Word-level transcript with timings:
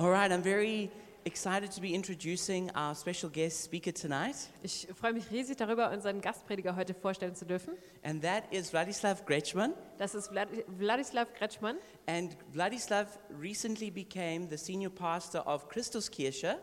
All 0.00 0.08
right, 0.10 0.32
I'm 0.32 0.42
very 0.42 0.90
excited 1.26 1.70
to 1.72 1.80
be 1.82 1.94
introducing 1.94 2.70
our 2.74 2.94
special 2.94 3.28
guest 3.28 3.62
speaker 3.64 3.92
tonight, 3.92 4.34
Ich 4.62 4.88
freue 4.98 5.12
mich 5.12 5.30
riesig 5.30 5.58
darüber, 5.58 5.90
unseren 5.90 6.22
Gastprediger 6.22 6.74
heute 6.74 6.94
vorstellen 6.94 7.34
zu 7.34 7.44
dürfen. 7.44 7.74
and 8.02 8.22
that 8.22 8.44
is 8.50 8.70
Vladislav 8.70 9.26
Grechman. 9.26 9.74
Das 9.98 10.14
ist 10.14 10.28
Vlad 10.28 10.48
Wladislav 10.78 11.34
Kretschmann. 11.34 11.76
And 12.06 12.34
Vladislav 12.50 13.18
recently 13.38 13.90
became 13.90 14.48
the 14.48 14.56
senior 14.56 14.88
pastor 14.88 15.46
of 15.46 15.68
Christuskirche. 15.68 16.56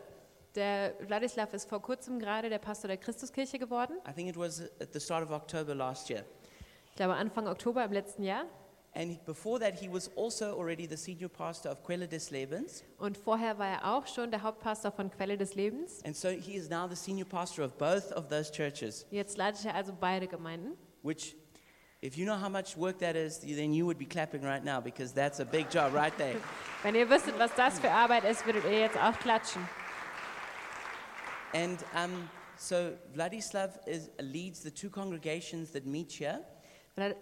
Der 0.56 0.94
Wladislav 1.06 1.54
ist 1.54 1.68
vor 1.68 1.80
kurzem 1.80 2.18
gerade 2.18 2.48
der 2.50 2.58
Pastor 2.58 2.88
der 2.88 2.96
Christuskirche 2.96 3.60
geworden. 3.60 3.98
I 4.04 4.12
think 4.12 4.28
it 4.28 4.36
was 4.36 4.62
at 4.80 4.92
the 4.92 4.98
start 4.98 5.22
of 5.22 5.30
October 5.30 5.76
last 5.76 6.10
year. 6.10 6.24
Ich 6.90 6.96
glaube 6.96 7.14
Anfang 7.14 7.46
Oktober 7.46 7.84
im 7.84 7.92
letzten 7.92 8.24
Jahr. 8.24 8.46
And 8.98 9.24
before 9.24 9.60
that, 9.60 9.78
he 9.78 9.88
was 9.88 10.10
also 10.16 10.58
already 10.58 10.84
the 10.84 10.96
senior 10.96 11.28
pastor 11.28 11.68
of 11.68 11.84
Quelle 11.84 12.08
des 12.08 12.32
Lebens. 12.32 12.82
Und 12.98 13.16
vorher 13.16 13.56
war 13.56 13.68
er 13.68 13.94
auch 13.94 14.08
schon 14.08 14.32
der 14.32 14.42
Hauptpastor 14.42 14.90
von 14.90 15.08
Quelle 15.08 15.38
des 15.38 15.54
Lebens. 15.54 16.02
And 16.04 16.16
so 16.16 16.30
he 16.30 16.56
is 16.56 16.68
now 16.68 16.88
the 16.88 16.96
senior 16.96 17.24
pastor 17.24 17.62
of 17.62 17.78
both 17.78 18.10
of 18.10 18.28
those 18.28 18.50
churches, 18.50 19.06
Jetzt 19.12 19.36
leitet 19.38 19.66
er 19.66 19.76
also 19.76 19.92
beide 19.92 20.26
Gemeinden. 20.26 20.76
which, 21.02 21.36
if 22.02 22.18
you 22.18 22.24
know 22.26 22.36
how 22.36 22.48
much 22.48 22.76
work 22.76 22.98
that 22.98 23.14
is, 23.14 23.38
then 23.38 23.72
you 23.72 23.86
would 23.86 23.98
be 23.98 24.04
clapping 24.04 24.42
right 24.42 24.64
now 24.64 24.80
because 24.80 25.12
that's 25.12 25.38
a 25.38 25.44
big 25.44 25.70
job 25.70 25.94
right 25.94 26.16
there. 26.18 26.34
Wenn 26.82 26.96
ihr 26.96 27.08
wüsstet, 27.08 27.38
was 27.38 27.54
das 27.54 27.78
für 27.78 27.92
Arbeit 27.92 28.24
ist, 28.24 28.44
würdet 28.46 28.64
ihr 28.64 28.80
jetzt 28.80 28.96
auch 28.96 29.16
klatschen. 29.20 29.62
And 31.54 31.78
um, 31.94 32.28
so 32.56 32.94
Vladislav 33.14 33.78
is, 33.86 34.10
leads 34.18 34.60
the 34.60 34.72
two 34.72 34.90
congregations 34.90 35.70
that 35.70 35.86
meet 35.86 36.10
here. 36.10 36.40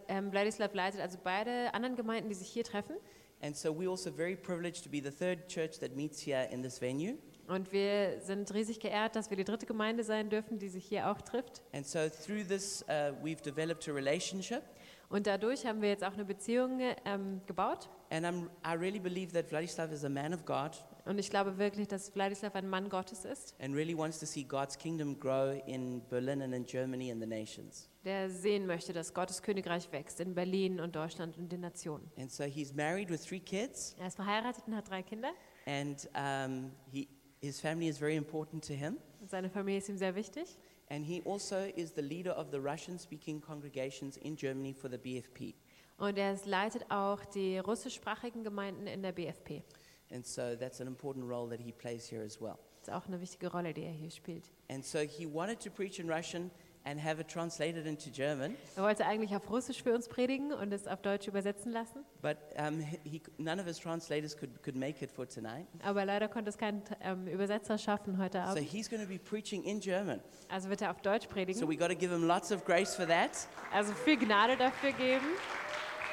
Ähm, 0.08 0.32
Wladislav 0.32 0.74
leitet 0.74 1.00
also 1.00 1.18
beide 1.22 1.72
anderen 1.74 1.96
Gemeinden, 1.96 2.28
die 2.28 2.34
sich 2.34 2.48
hier 2.48 2.64
treffen. 2.64 2.96
And 3.42 3.56
so 3.56 3.70
we're 3.70 3.90
also 3.90 4.10
very 4.10 4.34
privileged 4.34 4.82
to 4.84 4.90
be 4.90 5.02
the 5.02 5.10
third 5.10 5.46
church 5.48 5.78
that 5.80 5.94
meets 5.94 6.20
here 6.20 6.48
in 6.50 6.62
this 6.62 6.80
venue. 6.80 7.18
Und 7.48 7.70
wir 7.70 8.20
sind 8.20 8.52
riesig 8.54 8.80
geehrt, 8.80 9.14
dass 9.14 9.30
wir 9.30 9.36
die 9.36 9.44
dritte 9.44 9.66
Gemeinde 9.66 10.02
sein 10.02 10.30
dürfen, 10.30 10.58
die 10.58 10.68
sich 10.68 10.84
hier 10.86 11.10
auch 11.10 11.20
trifft. 11.20 11.62
And 11.72 11.86
so 11.86 12.08
through 12.08 12.44
this, 12.48 12.84
uh, 12.88 13.12
we've 13.22 13.42
developed 13.42 13.88
a 13.88 13.92
relationship. 13.92 14.62
Und 15.08 15.28
dadurch 15.28 15.64
haben 15.64 15.82
wir 15.82 15.90
jetzt 15.90 16.02
auch 16.02 16.14
eine 16.14 16.24
Beziehung 16.24 16.80
ähm, 17.04 17.40
gebaut. 17.46 17.88
And 18.10 18.26
I'm, 18.26 18.48
I 18.66 18.76
really 18.76 18.98
believe 18.98 19.32
that 19.32 19.46
Vladislav 19.46 19.92
is 19.92 20.04
a 20.04 20.08
man 20.08 20.34
of 20.34 20.44
God 20.44 20.72
Und 21.06 21.18
ich 21.18 21.30
glaube 21.30 21.56
wirklich, 21.56 21.86
dass 21.86 22.12
Wladislav 22.16 22.56
ein 22.56 22.68
Mann 22.68 22.88
Gottes 22.88 23.24
ist, 23.24 23.54
and 23.60 23.74
really 23.76 23.96
wants 23.96 24.18
to 24.18 24.26
see 24.26 24.42
God's 24.42 24.76
kingdom 24.76 25.18
grow 25.20 25.52
in 25.66 26.02
Berlin 26.08 26.42
and 26.42 26.52
in 26.52 26.66
Germany 26.66 27.12
and 27.12 27.22
the 27.22 27.28
nations. 27.28 27.88
Der 28.06 28.30
sehen 28.30 28.66
möchte, 28.66 28.92
dass 28.92 29.12
Gottes 29.12 29.42
Königreich 29.42 29.90
wächst 29.92 30.20
in 30.20 30.34
Berlin 30.34 30.80
und 30.80 30.94
Deutschland 30.96 31.36
und 31.36 31.50
den 31.50 31.60
Nationen. 31.60 32.08
And 32.16 32.30
so 32.30 32.44
he's 32.44 32.72
married 32.72 33.10
with 33.10 33.22
three 33.24 33.40
kids, 33.40 33.94
Er 33.98 34.06
ist 34.06 34.16
verheiratet 34.16 34.62
und 34.66 34.74
hat 34.76 34.88
drei 34.88 35.02
Kinder. 35.02 35.32
and 35.66 36.08
um, 36.14 36.70
he, 36.92 37.08
his 37.40 37.60
family 37.60 37.88
is 37.88 37.98
very 37.98 38.16
important 38.16 38.64
to 38.66 38.72
him. 38.72 38.96
Und 39.20 39.28
seine 39.28 39.50
Familie 39.50 39.78
ist 39.80 39.88
ihm 39.88 39.98
sehr 39.98 40.14
wichtig. 40.14 40.56
And 40.88 41.04
he 41.04 41.20
also 41.26 41.56
is 41.74 41.92
the 41.96 42.00
leader 42.00 42.38
of 42.38 42.46
the 42.52 42.58
Russian 42.58 42.96
speaking 42.98 43.40
congregations 43.40 44.16
in 44.18 44.36
Germany 44.36 44.72
for 44.72 44.88
the 44.88 44.98
BFP. 44.98 45.54
Und 45.98 46.16
er 46.16 46.38
leitet 46.44 46.88
auch 46.90 47.24
die 47.24 47.58
russischsprachigen 47.58 48.44
Gemeinden 48.44 48.86
in 48.86 49.02
der 49.02 49.12
BFP. 49.12 49.64
And 50.12 50.24
so 50.24 50.54
that's 50.54 50.80
an 50.80 50.86
important 50.86 51.28
role 51.28 51.48
that 51.50 51.60
he 51.60 51.72
plays 51.72 52.08
here 52.08 52.22
as 52.24 52.40
well. 52.40 52.54
Das 52.84 52.88
ist 52.88 52.94
auch 52.94 53.08
eine 53.08 53.20
wichtige 53.20 53.50
Rolle, 53.50 53.74
die 53.74 53.82
er 53.82 53.90
hier 53.90 54.10
spielt. 54.12 54.52
And 54.68 54.84
so 54.84 55.00
he 55.00 55.26
wanted 55.26 55.58
to 55.64 55.70
preach 55.70 55.98
in 55.98 56.08
Russian 56.08 56.52
and 56.86 57.02
have 57.02 57.20
it 57.20 57.26
translated 57.28 57.84
into 57.84 58.10
German, 58.10 58.56
Er 58.76 58.84
wollte 58.84 59.04
eigentlich 59.04 59.34
auf 59.34 59.50
Russisch 59.50 59.82
für 59.82 59.92
uns 59.92 60.08
predigen 60.08 60.52
und 60.52 60.72
es 60.72 60.86
auf 60.86 61.02
Deutsch 61.02 61.26
übersetzen 61.26 61.72
lassen. 61.72 62.04
but 62.22 62.36
um, 62.58 62.78
he, 62.80 63.20
none 63.38 63.60
of 63.60 63.66
his 63.66 63.78
translators 63.78 64.36
could, 64.36 64.62
could 64.62 64.76
make 64.76 65.04
it 65.04 65.10
for 65.10 65.26
tonight. 65.28 65.66
Aber 65.82 66.04
leider 66.04 66.28
konnte 66.28 66.48
es 66.50 66.56
kein 66.56 66.82
ähm, 67.00 67.26
Übersetzer 67.26 67.76
schaffen 67.76 68.18
heute 68.18 68.38
So 68.44 68.50
Abend. 68.52 68.62
he's 68.70 68.88
going 68.88 69.02
to 69.02 69.08
be 69.08 69.18
preaching 69.18 69.64
in 69.64 69.80
German. 69.80 70.20
Also 70.48 70.68
wird 70.70 70.80
er 70.80 70.92
auf 70.92 71.00
Deutsch 71.02 71.24
So 71.26 71.30
predigen. 71.30 71.68
we 71.68 71.76
got 71.76 71.88
to 71.88 71.96
give 71.96 72.12
him 72.14 72.24
lots 72.26 72.52
of 72.52 72.64
grace 72.64 72.94
for 72.94 73.06
that. 73.06 73.30
Also 73.74 73.92
viel 73.92 74.16
Gnade 74.16 74.56
dafür 74.56 74.92
geben. 74.92 75.26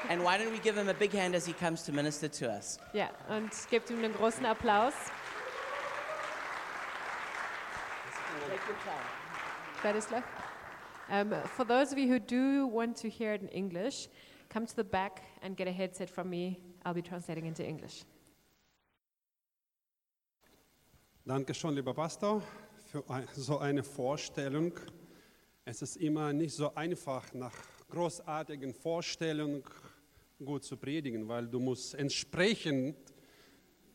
And 0.09 0.21
why 0.23 0.37
don't 0.37 0.51
we 0.51 0.59
give 0.59 0.75
him 0.77 0.89
a 0.89 0.93
big 0.93 1.13
hand 1.13 1.33
as 1.35 1.45
he 1.45 1.53
comes 1.53 1.85
to 1.85 1.91
minister 1.93 2.29
to 2.29 2.47
us? 2.47 2.77
Ja, 2.93 3.09
und 3.29 3.51
gebt 3.69 3.89
ihm 3.91 3.99
einen 4.03 4.13
großen 4.13 4.45
Applaus. 4.45 4.93
Vladislav. 9.81 10.23
Um, 11.09 11.33
for 11.57 11.65
those 11.65 11.91
of 11.91 11.97
you 11.97 12.07
who 12.07 12.19
do 12.19 12.67
want 12.67 12.95
to 12.97 13.09
hear 13.09 13.33
it 13.33 13.41
in 13.41 13.49
English, 13.49 14.07
come 14.49 14.65
to 14.65 14.75
the 14.75 14.83
back 14.83 15.21
and 15.41 15.57
get 15.57 15.67
a 15.67 15.71
headset 15.71 16.09
from 16.09 16.29
me. 16.29 16.59
I'll 16.85 16.93
be 16.93 17.01
translating 17.01 17.45
into 17.45 17.63
English. 17.63 18.05
Danke 21.25 21.53
schon, 21.53 21.75
lieber 21.75 21.93
Pastor, 21.93 22.41
für 22.85 23.03
so 23.35 23.57
eine 23.59 23.83
Vorstellung. 23.83 24.73
Es 25.65 25.81
ist 25.81 25.97
immer 25.97 26.33
nicht 26.33 26.53
so 26.53 26.73
einfach, 26.75 27.33
nach 27.33 27.55
großartigen 27.89 28.73
Vorstellungen 28.73 29.63
gut 30.43 30.63
zu 30.63 30.75
predigen, 30.75 31.27
weil 31.27 31.47
du 31.47 31.59
musst 31.59 31.95
entsprechend 31.95 32.97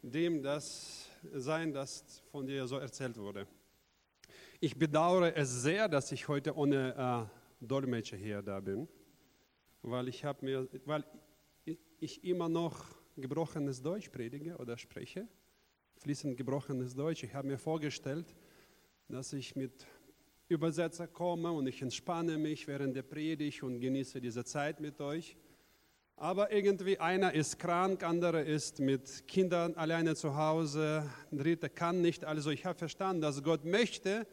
dem 0.03 0.43
das 0.43 1.09
sein, 1.35 1.73
das 1.73 2.23
von 2.31 2.47
dir 2.47 2.67
so 2.67 2.79
erzählt 2.79 3.17
wurde. 3.19 3.47
Ich 4.61 4.77
bedauere 4.77 5.37
es 5.37 5.63
sehr, 5.63 5.89
dass 5.89 6.11
ich 6.11 6.27
heute 6.27 6.57
ohne 6.57 7.29
äh, 7.63 7.65
Dolmetscher 7.65 8.17
hier 8.17 8.43
da 8.43 8.59
bin, 8.59 8.89
weil 9.83 10.09
ich, 10.09 10.25
mir, 10.41 10.69
weil 10.85 11.05
ich- 12.01 12.25
immer 12.25 12.49
noch 12.49 12.85
gebrochenes 13.17 13.81
Deutsch 13.83 14.09
predige 14.11 14.57
oder 14.57 14.77
spreche 14.77 15.29
fließend 15.99 16.37
gebrochenes 16.37 16.95
Deutsch. 16.95 17.23
Ich 17.25 17.35
habe 17.35 17.47
mir 17.49 17.59
vorgestellt, 17.59 18.35
dass 19.09 19.33
ich 19.33 19.57
mit 19.57 19.87
Übersetzer 20.49 21.07
komme 21.09 21.51
und 21.53 21.67
ich 21.67 21.83
entspanne 21.83 22.39
mich 22.39 22.67
während 22.69 22.95
der 22.97 23.03
Predigt 23.03 23.63
und 23.63 23.81
genieße 23.81 24.21
diese 24.21 24.45
Zeit 24.45 24.81
mit 24.81 25.01
euch. 25.01 25.37
Aber 26.17 26.51
irgendwie 26.53 26.99
einer 26.99 27.33
ist 27.33 27.59
krank, 27.59 28.03
andere 28.03 28.43
ist 28.43 28.81
mit 28.81 29.27
Kindern 29.29 29.75
alleine 29.75 30.15
zu 30.17 30.37
Hause, 30.37 31.09
ein 31.31 31.39
dritter 31.39 31.69
kann 31.69 32.01
nicht. 32.01 32.25
Also 32.25 32.51
ich 32.51 32.65
habe 32.65 32.79
verstanden, 32.79 33.23
dass 33.23 33.43
Gott 33.43 33.65
möchte, 33.65 34.27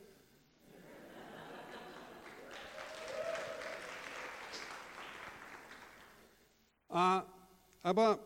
Ah, 6.89 7.25
aber 7.85 8.17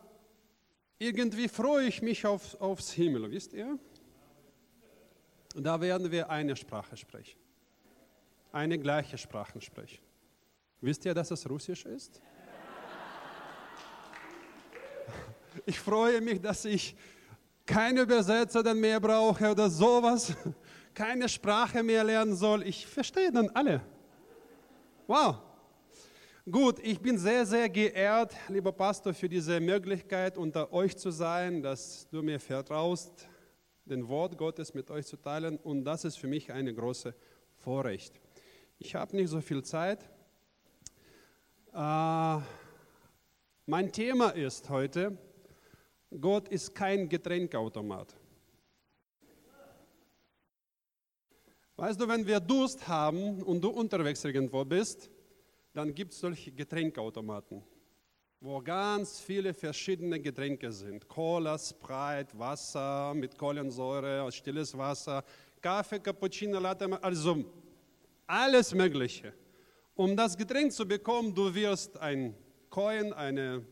irgendwie 0.98 1.46
freue 1.46 1.86
ich 1.86 2.00
mich 2.00 2.24
auf, 2.24 2.58
aufs 2.62 2.92
Himmel, 2.92 3.30
wisst 3.30 3.52
ihr? 3.52 3.78
Da 5.54 5.78
werden 5.82 6.10
wir 6.10 6.30
eine 6.30 6.56
Sprache 6.56 6.96
sprechen. 6.96 7.38
Eine 8.52 8.78
gleiche 8.78 9.18
Sprache 9.18 9.60
sprechen. 9.60 10.02
Wisst 10.80 11.04
ihr, 11.04 11.12
dass 11.12 11.30
es 11.30 11.46
Russisch 11.48 11.84
ist? 11.84 12.22
Ich 15.66 15.78
freue 15.78 16.22
mich, 16.22 16.40
dass 16.40 16.64
ich 16.64 16.96
keine 17.66 18.00
Übersetzer 18.00 18.62
dann 18.62 18.80
mehr 18.80 18.98
brauche 18.98 19.50
oder 19.50 19.68
sowas, 19.68 20.32
keine 20.94 21.28
Sprache 21.28 21.82
mehr 21.82 22.02
lernen 22.02 22.34
soll. 22.34 22.66
Ich 22.66 22.86
verstehe 22.86 23.30
dann 23.30 23.50
alle. 23.50 23.82
Wow. 25.06 25.49
Gut, 26.48 26.78
ich 26.78 26.98
bin 26.98 27.18
sehr, 27.18 27.44
sehr 27.44 27.68
geehrt, 27.68 28.34
lieber 28.48 28.72
Pastor, 28.72 29.12
für 29.12 29.28
diese 29.28 29.60
Möglichkeit, 29.60 30.38
unter 30.38 30.72
euch 30.72 30.96
zu 30.96 31.10
sein, 31.10 31.60
dass 31.60 32.08
du 32.08 32.22
mir 32.22 32.40
vertraust, 32.40 33.28
den 33.84 34.08
Wort 34.08 34.38
Gottes 34.38 34.72
mit 34.72 34.90
euch 34.90 35.06
zu 35.06 35.18
teilen. 35.18 35.58
Und 35.58 35.84
das 35.84 36.06
ist 36.06 36.16
für 36.16 36.28
mich 36.28 36.50
eine 36.50 36.72
große 36.72 37.14
Vorrecht. 37.58 38.18
Ich 38.78 38.94
habe 38.94 39.14
nicht 39.16 39.28
so 39.28 39.42
viel 39.42 39.62
Zeit. 39.62 40.08
Äh, 41.74 42.38
mein 43.66 43.92
Thema 43.92 44.30
ist 44.30 44.70
heute, 44.70 45.18
Gott 46.18 46.48
ist 46.48 46.74
kein 46.74 47.06
Getränkautomat. 47.06 48.16
Weißt 51.76 52.00
du, 52.00 52.08
wenn 52.08 52.26
wir 52.26 52.40
Durst 52.40 52.88
haben 52.88 53.42
und 53.42 53.60
du 53.60 53.68
unterwegs 53.68 54.24
irgendwo 54.24 54.64
bist, 54.64 55.10
dann 55.72 55.94
gibt 55.94 56.12
es 56.12 56.20
solche 56.20 56.50
Getränkautomaten, 56.50 57.62
wo 58.40 58.60
ganz 58.60 59.20
viele 59.20 59.54
verschiedene 59.54 60.20
Getränke 60.20 60.72
sind. 60.72 61.06
Cola, 61.06 61.58
Sprite, 61.58 62.38
Wasser 62.38 63.14
mit 63.14 63.36
Kohlensäure, 63.36 64.30
stilles 64.32 64.76
Wasser, 64.76 65.24
Kaffee, 65.60 66.00
Cappuccino, 66.00 66.58
Latte, 66.58 67.02
also 67.02 67.44
alles 68.26 68.74
Mögliche. 68.74 69.32
Um 69.94 70.16
das 70.16 70.36
Getränk 70.36 70.72
zu 70.72 70.86
bekommen, 70.86 71.34
du 71.34 71.54
wirst 71.54 71.98
ein 71.98 72.34
Coin, 72.70 73.12
eine 73.12 73.64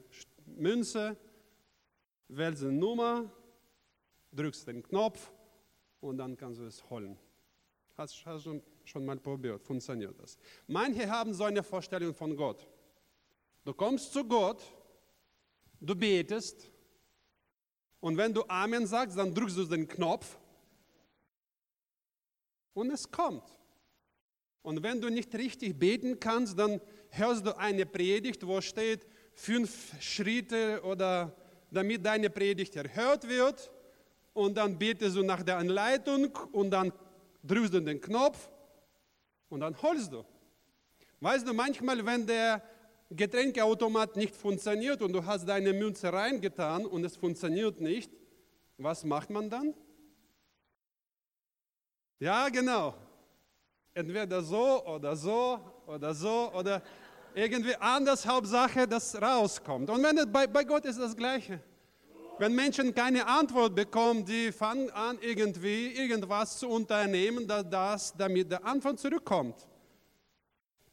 Münze, 0.45 1.17
wählst 2.29 2.63
eine 2.63 2.73
Nummer, 2.73 3.31
drückst 4.33 4.69
den 4.69 4.83
Knopf 4.83 5.33
und 6.01 6.19
dann 6.19 6.37
kannst 6.37 6.61
du 6.61 6.67
es 6.67 6.89
holen. 6.91 7.17
Hast 7.97 8.25
du 8.45 8.61
schon, 8.89 9.05
mal 9.05 9.19
probiert, 9.19 9.63
funktioniert 9.63 10.19
das. 10.19 10.39
Manche 10.67 11.09
haben 11.09 11.35
so 11.35 11.45
eine 11.45 11.63
Vorstellung 11.63 12.15
von 12.15 12.35
Gott. 12.37 12.67
Du 13.65 13.75
kommst 13.75 14.13
zu 14.13 14.25
Gott, 14.25 14.63
du 15.81 15.95
betest 15.95 16.71
Und 18.01 18.17
wenn 18.17 18.33
du 18.33 18.45
Amen 18.49 18.87
sagst, 18.87 19.19
dann 19.19 19.35
drückst 19.35 19.57
du 19.57 19.65
den 19.65 19.87
Knopf 19.87 20.39
und 22.75 22.91
es 22.91 23.11
kommt. 23.11 23.43
Und 24.63 24.83
wenn 24.83 25.01
du 25.01 25.09
nicht 25.09 25.35
richtig 25.35 25.79
beten 25.79 26.21
kannst, 26.21 26.59
dann 26.59 26.81
hörst 27.11 27.45
du 27.45 27.57
eine 27.57 27.87
Predigt, 27.87 28.47
wo 28.47 28.61
steht 28.61 29.07
fünf 29.35 30.01
Schritte 30.01 30.81
oder 30.83 31.35
damit 31.71 32.05
deine 32.05 32.31
Predigt 32.31 32.77
erhört 32.77 33.29
wird. 33.29 33.73
Und 34.33 34.57
dann 34.57 34.79
betest 34.79 35.17
du 35.17 35.23
nach 35.23 35.43
der 35.43 35.59
Anleitung 35.59 36.37
und 36.53 36.71
dann 36.71 36.93
drückst 37.43 37.75
du 37.75 37.81
den 37.81 38.01
Knopf 38.01 38.49
und 39.49 39.61
dann 39.61 39.81
holst 39.83 40.13
du. 40.13 40.25
Weißt 41.21 41.47
du, 41.47 41.53
manchmal, 41.53 42.05
wenn 42.05 42.27
der 42.27 42.63
Getränkeautomat 43.11 44.17
nicht 44.17 44.37
funktioniert 44.37 45.03
und 45.03 45.13
du 45.13 45.25
hast 45.25 45.47
deine 45.47 45.73
Münze 45.73 46.13
reingetan 46.13 46.85
und 46.87 47.05
es 47.05 47.17
funktioniert 47.17 47.81
nicht, 47.81 48.11
was 48.77 49.05
macht 49.05 49.31
man 49.31 49.51
dann? 49.51 49.75
Ja, 52.21 52.49
genau. 52.49 52.95
Entweder 53.95 54.43
so 54.43 54.85
oder 54.87 55.17
so 55.17 55.59
oder 55.87 56.15
so 56.15 56.53
oder 56.53 56.83
irgendwie 57.35 57.75
anders, 57.77 58.27
Hauptsache, 58.27 58.87
dass 58.87 59.21
rauskommt. 59.21 59.89
Und 59.91 60.03
wenn 60.03 60.33
bei, 60.33 60.47
bei 60.47 60.65
Gott 60.65 60.85
ist 60.85 60.99
das 60.99 61.17
Gleiche. 61.17 61.61
Wenn 62.39 62.55
Menschen 62.55 62.95
keine 62.95 63.27
Antwort 63.27 63.75
bekommen, 63.75 64.25
die 64.25 64.53
fangen 64.53 64.91
an, 64.91 65.19
irgendwie 65.21 65.89
irgendwas 65.89 66.59
zu 66.59 66.69
unternehmen, 66.69 67.49
das, 67.49 68.15
damit 68.17 68.51
der 68.51 68.65
Antwort 68.65 69.01
zurückkommt. 69.01 69.67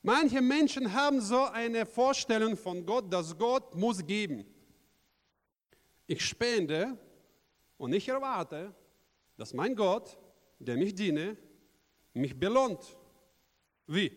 Manche 0.02 0.42
Menschen 0.42 0.92
haben 0.92 1.22
so 1.22 1.44
eine 1.46 1.86
Vorstellung 1.86 2.58
von 2.58 2.86
Gott, 2.86 3.12
dass 3.12 3.38
Gott 3.38 3.76
muss 3.76 4.06
geben. 4.06 4.46
Ich 6.08 6.26
spende 6.26 6.98
und 7.78 7.94
ich 7.94 8.08
erwarte, 8.08 8.74
dass 9.38 9.54
mein 9.54 9.76
Gott, 9.76 10.18
der 10.60 10.78
mich 10.78 10.96
diene, 10.96 11.38
mich 12.14 12.40
belohnt. 12.40 12.98
Wie? 13.88 14.12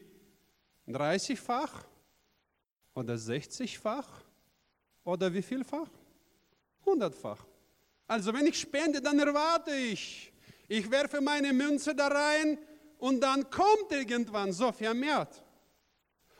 30-fach 0.86 1.84
oder 2.94 3.14
60-fach 3.14 4.24
oder 5.04 5.32
wie 5.32 5.42
vielfach? 5.42 5.90
Hundertfach. 6.84 7.44
Also 8.06 8.32
wenn 8.32 8.46
ich 8.46 8.58
spende, 8.58 9.00
dann 9.00 9.18
erwarte 9.18 9.74
ich. 9.74 10.32
Ich 10.66 10.90
werfe 10.90 11.20
meine 11.20 11.52
Münze 11.52 11.94
da 11.94 12.08
rein 12.08 12.58
und 12.98 13.20
dann 13.20 13.48
kommt 13.50 13.90
irgendwann 13.90 14.52
so 14.52 14.72
vermehrt. 14.72 15.42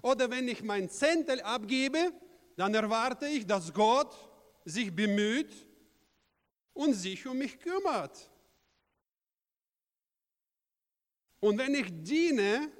Oder 0.02 0.30
wenn 0.30 0.48
ich 0.48 0.62
mein 0.62 0.88
Zentel 0.88 1.40
abgebe, 1.40 2.12
dann 2.56 2.74
erwarte 2.74 3.26
ich, 3.26 3.46
dass 3.46 3.72
Gott 3.72 4.14
sich 4.64 4.94
bemüht 4.94 5.52
und 6.72 6.94
sich 6.94 7.26
um 7.26 7.38
mich 7.38 7.58
kümmert. 7.58 8.30
Und 11.40 11.58
wenn 11.58 11.74
ich 11.74 11.86
diene, 11.90 12.70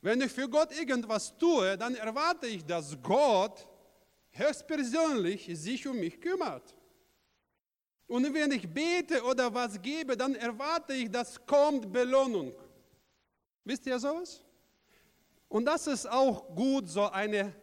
wenn 0.00 0.20
ich 0.20 0.32
für 0.32 0.48
Gott 0.48 0.70
irgendwas 0.78 1.36
tue, 1.38 1.78
dann 1.78 1.94
erwarte 1.94 2.46
ich, 2.46 2.64
dass 2.64 2.96
Gott 3.02 3.66
höchstpersönlich 4.34 5.50
sich 5.54 5.86
um 5.86 5.98
mich 5.98 6.20
kümmert. 6.20 6.74
Und 8.06 8.32
wenn 8.34 8.52
ich 8.52 8.68
bete 8.68 9.22
oder 9.22 9.52
was 9.52 9.80
gebe, 9.80 10.16
dann 10.16 10.34
erwarte 10.34 10.92
ich, 10.92 11.10
dass 11.10 11.44
kommt 11.46 11.90
Belohnung. 11.90 12.52
Wisst 13.64 13.86
ihr 13.86 13.98
sowas? 13.98 14.44
Und 15.48 15.64
das 15.64 15.86
ist 15.86 16.06
auch 16.06 16.54
gut, 16.54 16.88
so 16.88 17.08
eine 17.08 17.54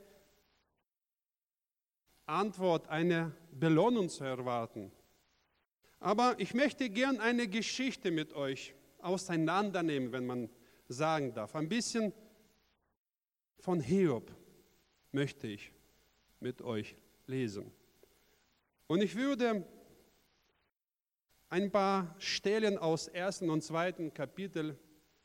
Antwort, 2.26 2.88
eine 2.88 3.36
Belohnung 3.52 4.10
zu 4.10 4.24
erwarten. 4.24 4.92
Aber 6.00 6.36
ich 6.40 6.54
möchte 6.54 6.90
gern 6.90 7.20
eine 7.20 7.48
Geschichte 7.48 8.10
mit 8.10 8.34
euch 8.34 8.74
auseinandernehmen, 9.00 10.12
wenn 10.12 10.26
man 10.26 10.50
sagen 10.88 11.34
darf. 11.34 11.56
Ein 11.56 11.70
bisschen 11.70 12.14
von 13.60 13.80
Hiob 13.80 14.32
möchte 15.12 15.48
ich 15.48 15.72
mit 16.42 16.62
euch 16.62 16.96
lesen. 17.28 17.72
Und 18.88 19.02
ich 19.02 19.16
würde 19.16 19.66
ein 21.50 21.72
paar 21.72 22.14
Stellen 22.20 22.78
aus 22.78 23.08
ersten 23.08 23.50
und 23.50 23.62
zweiten 23.62 24.14
Kapitel 24.14 24.78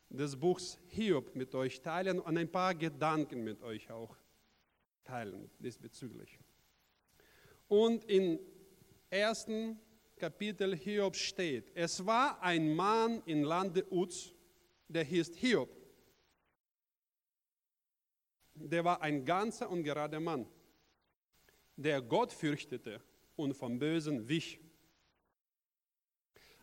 des 0.08 0.36
Buchs 0.36 0.78
Hiob 0.88 1.34
mit 1.34 1.54
euch 1.54 1.80
teilen 1.80 2.20
und 2.20 2.38
ein 2.38 2.50
paar 2.50 2.74
Gedanken 2.74 3.42
mit 3.42 3.62
euch 3.62 3.90
auch 3.90 4.16
teilen 5.04 5.50
diesbezüglich. 5.58 6.38
Und 7.68 8.04
im 8.04 8.38
ersten 9.10 9.80
Kapitel 10.16 10.76
Hiob 10.76 11.16
steht, 11.16 11.70
es 11.74 12.04
war 12.04 12.40
ein 12.42 12.74
Mann 12.74 13.22
im 13.26 13.42
Lande 13.42 13.84
Uz, 13.92 14.32
der 14.88 15.04
hieß 15.04 15.32
Hiob. 15.36 15.68
Der 18.54 18.84
war 18.84 19.02
ein 19.02 19.24
ganzer 19.24 19.68
und 19.68 19.82
gerader 19.82 20.20
Mann, 20.20 20.46
der 21.76 22.02
Gott 22.02 22.32
fürchtete 22.32 23.00
und 23.36 23.54
vom 23.54 23.78
Bösen 23.78 24.28
wich. 24.28 24.58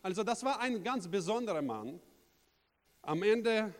Also 0.02 0.24
das 0.24 0.44
war 0.44 0.60
ein 0.60 0.84
ganz 0.84 1.08
besonderer 1.08 1.62
Mann. 1.62 2.02
Am 3.02 3.24
Ende 3.24 3.74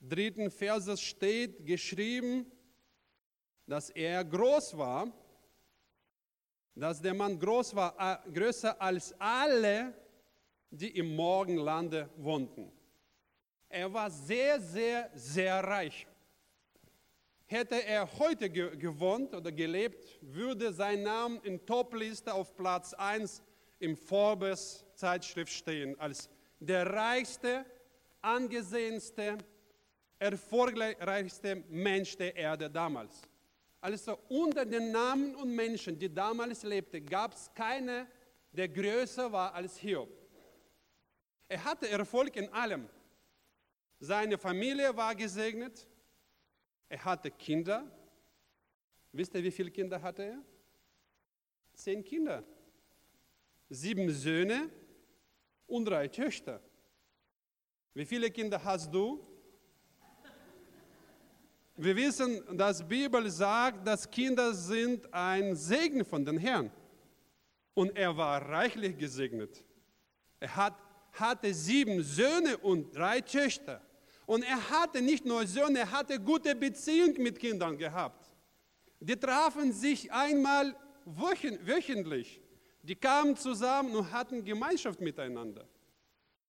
dritten 0.00 0.50
Verses 0.50 1.00
steht 1.00 1.64
geschrieben, 1.64 2.46
dass 3.66 3.90
er 3.90 4.24
groß 4.24 4.76
war 4.76 5.12
dass 6.74 7.00
der 7.00 7.14
Mann 7.14 7.38
groß 7.38 7.74
war, 7.74 7.94
äh, 7.98 8.30
größer 8.30 8.80
als 8.80 9.14
alle, 9.18 9.94
die 10.70 10.96
im 10.96 11.14
Morgenlande 11.14 12.08
wohnten. 12.16 12.72
Er 13.68 13.92
war 13.92 14.10
sehr, 14.10 14.60
sehr, 14.60 15.10
sehr 15.14 15.62
reich. 15.62 16.06
Hätte 17.52 17.84
er 17.84 18.08
heute 18.18 18.48
ge 18.48 18.74
gewohnt 18.78 19.34
oder 19.34 19.52
gelebt, 19.52 20.18
würde 20.22 20.72
sein 20.72 21.02
Name 21.02 21.38
in 21.42 21.66
Topliste 21.66 22.32
auf 22.32 22.56
Platz 22.56 22.94
1 22.94 23.42
im 23.78 23.94
Forbes 23.94 24.86
Zeitschrift 24.94 25.52
stehen, 25.52 25.94
als 26.00 26.30
der 26.60 26.90
reichste, 26.90 27.66
angesehenste, 28.22 29.36
erfolgreichste 30.18 31.62
Mensch 31.68 32.16
der 32.16 32.34
Erde 32.34 32.70
damals. 32.70 33.20
Also 33.82 34.18
unter 34.30 34.64
den 34.64 34.90
Namen 34.90 35.34
und 35.34 35.54
Menschen, 35.54 35.98
die 35.98 36.08
damals 36.08 36.62
lebten, 36.62 37.04
gab 37.04 37.34
es 37.34 37.50
keine, 37.54 38.06
der 38.50 38.68
größer 38.70 39.30
war 39.30 39.52
als 39.52 39.76
Hiob. 39.76 40.08
Er 41.48 41.62
hatte 41.62 41.86
Erfolg 41.90 42.34
in 42.34 42.50
allem. 42.50 42.88
Seine 44.00 44.38
Familie 44.38 44.96
war 44.96 45.14
gesegnet. 45.14 45.86
Er 46.92 47.02
hatte 47.06 47.30
Kinder. 47.30 47.90
Wisst 49.12 49.34
ihr, 49.34 49.42
wie 49.42 49.50
viele 49.50 49.70
Kinder 49.70 50.02
hatte 50.02 50.24
er? 50.24 50.42
Zehn 51.72 52.04
Kinder. 52.04 52.44
Sieben 53.70 54.10
Söhne 54.10 54.68
und 55.66 55.86
drei 55.86 56.06
Töchter. 56.08 56.60
Wie 57.94 58.04
viele 58.04 58.30
Kinder 58.30 58.62
hast 58.62 58.92
du? 58.92 59.26
Wir 61.76 61.96
wissen, 61.96 62.58
dass 62.58 62.80
die 62.80 62.84
Bibel 62.84 63.30
sagt, 63.30 63.86
dass 63.86 64.10
Kinder 64.10 64.52
sind 64.52 65.10
ein 65.14 65.56
Segen 65.56 66.04
von 66.04 66.26
den 66.26 66.36
Herrn. 66.36 66.70
Und 67.72 67.96
er 67.96 68.14
war 68.14 68.46
reichlich 68.50 68.98
gesegnet. 68.98 69.64
Er 70.40 70.54
hat, 70.56 70.74
hatte 71.12 71.54
sieben 71.54 72.02
Söhne 72.02 72.58
und 72.58 72.94
drei 72.94 73.22
Töchter. 73.22 73.80
Und 74.32 74.44
er 74.44 74.70
hatte 74.70 75.02
nicht 75.02 75.26
nur 75.26 75.46
Söhne, 75.46 75.80
er 75.80 75.90
hatte 75.90 76.18
gute 76.18 76.54
Beziehung 76.54 77.12
mit 77.18 77.38
Kindern 77.38 77.76
gehabt. 77.76 78.32
Die 78.98 79.14
trafen 79.14 79.74
sich 79.74 80.10
einmal 80.10 80.74
wöchentlich. 81.04 82.40
Die 82.82 82.94
kamen 82.94 83.36
zusammen 83.36 83.94
und 83.94 84.10
hatten 84.10 84.42
Gemeinschaft 84.42 85.02
miteinander. 85.02 85.68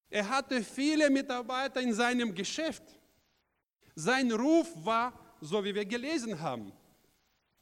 Er 0.09 0.29
hatte 0.29 0.63
viele 0.63 1.09
Mitarbeiter 1.09 1.81
in 1.81 1.93
seinem 1.93 2.33
Geschäft. 2.33 2.83
Sein 3.95 4.31
Ruf 4.31 4.69
war, 4.77 5.11
so 5.41 5.61
wie 5.61 5.75
wir 5.75 5.85
gelesen 5.85 6.39
haben, 6.39 6.71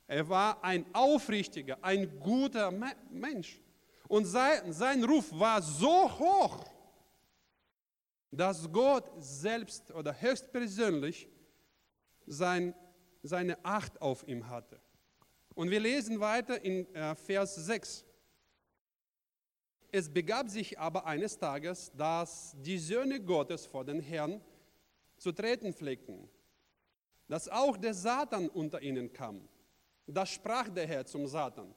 er 0.05 0.29
war 0.29 0.63
ein 0.63 0.85
aufrichtiger, 0.93 1.79
ein 1.81 2.19
guter 2.19 2.69
Mensch. 3.09 3.59
Und 4.07 4.25
sein, 4.25 4.71
sein 4.71 5.03
Ruf 5.03 5.31
war 5.31 5.63
so 5.63 6.11
hoch, 6.19 6.70
dass 8.31 8.71
Gott 8.71 9.11
selbst 9.19 9.91
oder 9.91 10.19
höchstpersönlich 10.19 11.27
sein, 12.25 12.73
seine 13.21 13.63
Acht 13.63 14.01
auf 14.01 14.25
ihm 14.27 14.47
hatte. 14.47 14.79
Und 15.53 15.69
wir 15.69 15.81
lesen 15.81 16.19
weiter 16.19 16.61
in 16.63 16.93
äh, 16.95 17.13
Vers 17.15 17.55
6. 17.55 18.05
Es 19.91 20.11
begab 20.11 20.49
sich 20.49 20.79
aber 20.79 21.05
eines 21.05 21.37
Tages, 21.37 21.91
dass 21.93 22.55
die 22.57 22.77
Söhne 22.77 23.19
Gottes 23.19 23.65
vor 23.65 23.83
den 23.83 23.99
Herrn 23.99 24.41
zu 25.17 25.33
treten 25.33 25.73
pflegten, 25.73 26.29
dass 27.27 27.49
auch 27.49 27.75
der 27.75 27.93
Satan 27.93 28.47
unter 28.47 28.81
ihnen 28.81 29.11
kam. 29.11 29.47
Da 30.07 30.25
sprach 30.25 30.69
der 30.69 30.87
Herr 30.87 31.05
zum 31.05 31.27
Satan, 31.27 31.75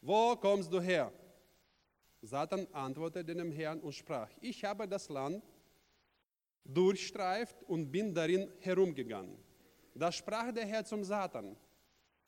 wo 0.00 0.36
kommst 0.36 0.72
du 0.72 0.80
her? 0.80 1.12
Satan 2.22 2.66
antwortete 2.72 3.34
dem 3.34 3.50
Herrn 3.50 3.80
und 3.80 3.92
sprach, 3.92 4.30
ich 4.40 4.64
habe 4.64 4.86
das 4.86 5.08
Land 5.08 5.42
durchstreift 6.64 7.62
und 7.64 7.90
bin 7.90 8.14
darin 8.14 8.50
herumgegangen. 8.60 9.36
Da 9.94 10.12
sprach 10.12 10.52
der 10.52 10.66
Herr 10.66 10.84
zum 10.84 11.04
Satan, 11.04 11.56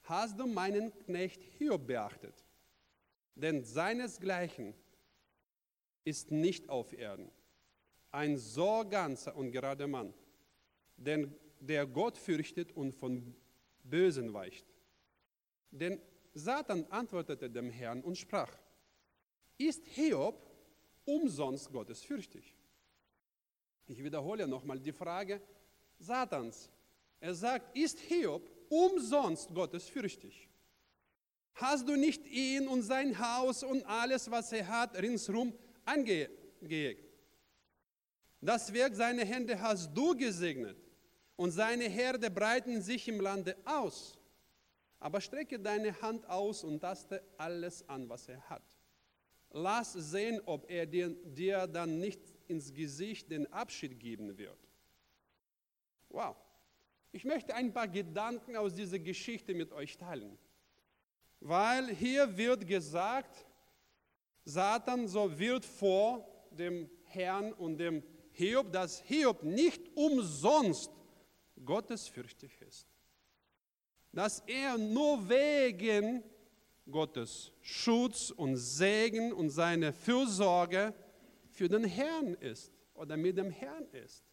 hast 0.03 0.39
du 0.39 0.47
meinen 0.47 0.93
Knecht 1.05 1.43
Hiob 1.59 1.87
beachtet? 1.87 2.35
Denn 3.35 3.65
seinesgleichen 3.65 4.75
ist 6.05 6.31
nicht 6.31 6.69
auf 6.69 6.93
Erden. 6.93 7.31
Ein 8.11 8.37
so 8.37 8.85
ganzer 8.89 9.35
und 9.37 9.53
gerader 9.53 9.87
Mann, 9.87 10.13
denn 10.97 11.35
der 11.61 11.87
Gott 11.87 12.19
fürchtet 12.19 12.73
und 12.73 12.93
von 12.93 13.35
Bösen 13.85 14.33
weicht. 14.35 14.67
Denn 15.71 16.01
Satan 16.35 16.85
antwortete 16.91 17.49
dem 17.49 17.71
Herrn 17.71 18.03
und 18.03 18.19
sprach, 18.19 18.53
ist 19.57 19.87
Hiob 19.87 20.51
umsonst 21.05 21.71
gottesfürchtig? 21.71 22.55
Ich 23.87 24.03
wiederhole 24.03 24.47
nochmal 24.47 24.79
die 24.79 24.93
Frage 24.93 25.41
Satans. 25.99 26.71
Er 27.21 27.35
sagt, 27.35 27.77
ist 27.77 28.01
Hiob 28.01 28.49
umsonst 28.69 29.53
gottesfürchtig? 29.55 30.49
Hast 31.55 31.89
du 31.89 31.97
nicht 31.97 32.27
ihn 32.27 32.67
und 32.67 32.83
sein 32.83 33.19
Haus 33.19 33.63
und 33.63 33.85
alles, 33.85 34.31
was 34.31 34.53
er 34.53 34.67
hat, 34.67 34.97
ringsherum 35.01 35.53
angeegt? 35.85 37.05
Das 38.41 38.73
Werk 38.73 38.95
seiner 38.95 39.25
Hände 39.25 39.61
hast 39.61 39.91
du 39.95 40.17
gesegnet 40.17 40.77
und 41.37 41.53
seine 41.53 41.85
Herde 41.85 42.31
breiten 42.31 42.83
sich 42.83 43.07
im 43.07 43.21
Lande 43.21 43.57
aus. 43.65 44.19
Aber 44.99 45.21
strecke 45.21 45.59
deine 45.59 46.01
Hand 46.01 46.29
aus 46.29 46.65
und 46.65 46.81
taste 46.81 47.23
alles 47.37 47.89
an, 47.89 48.09
was 48.09 48.29
er 48.29 48.41
hat. 48.49 48.63
Lass 49.51 49.93
sehen, 49.93 50.41
ob 50.47 50.69
er 50.71 50.87
dir, 50.87 51.11
dir 51.11 51.67
dann 51.67 51.99
nicht 51.99 52.21
ins 52.49 52.73
Gesicht 52.73 53.31
den 53.31 53.53
Abschied 53.53 53.99
geben 53.99 54.37
wird. 54.39 54.59
Wow. 56.09 56.37
Ich 57.13 57.25
möchte 57.25 57.55
ein 57.55 57.73
paar 57.73 57.89
Gedanken 57.89 58.57
aus 58.57 58.75
dieser 58.75 58.99
Geschichte 58.99 59.55
mit 59.55 59.73
euch 59.73 59.97
teilen. 59.99 60.39
Weil 61.41 61.95
hier 61.95 62.37
wird 62.37 62.67
gesagt, 62.67 63.47
Satan 64.45 65.09
so 65.09 65.39
wird 65.39 65.65
vor 65.65 66.27
dem 66.51 66.89
Herrn 67.05 67.53
und 67.53 67.79
dem 67.79 68.03
Hiob, 68.33 68.73
dass 68.73 69.01
Hiob 69.03 69.43
nicht 69.43 69.83
umsonst 69.95 70.91
gottesfürchtig 71.65 72.61
ist. 72.63 72.87
Dass 74.13 74.41
er 74.47 74.79
nur 74.79 75.29
wegen 75.29 76.23
Gottes 76.91 77.53
Schutz 77.61 78.31
und 78.31 78.57
Segen 78.57 79.33
und 79.33 79.51
seine 79.51 79.93
Fürsorge 79.93 80.95
für 81.53 81.69
den 81.69 81.85
Herrn 81.85 82.35
ist 82.35 82.73
oder 82.95 83.17
mit 83.17 83.37
dem 83.37 83.51
Herrn 83.51 83.87
ist. 83.93 84.25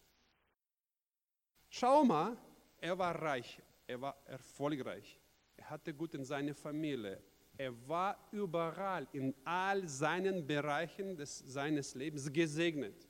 Schau 1.68 2.04
mal, 2.04 2.36
er 2.78 2.98
war 2.98 3.14
reich, 3.20 3.60
er 3.86 4.00
war 4.00 4.16
erfolgreich, 4.26 5.20
er 5.56 5.70
hatte 5.70 5.94
gut 5.94 6.14
in 6.14 6.24
seiner 6.24 6.54
Familie, 6.54 7.22
er 7.56 7.88
war 7.88 8.28
überall 8.32 9.06
in 9.12 9.34
all 9.44 9.86
seinen 9.86 10.46
Bereichen 10.46 11.16
des, 11.16 11.38
seines 11.38 11.94
Lebens 11.94 12.32
gesegnet. 12.32 13.06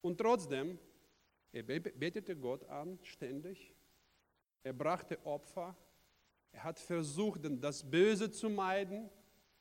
Und 0.00 0.18
trotzdem, 0.18 0.78
er 1.50 1.62
betete 1.62 2.36
Gott 2.36 2.64
an 2.68 2.98
ständig, 3.02 3.74
er 4.62 4.72
brachte 4.74 5.18
Opfer, 5.24 5.74
er 6.52 6.64
hat 6.64 6.78
versucht, 6.78 7.40
das 7.60 7.88
Böse 7.88 8.30
zu 8.30 8.48
meiden, 8.50 9.10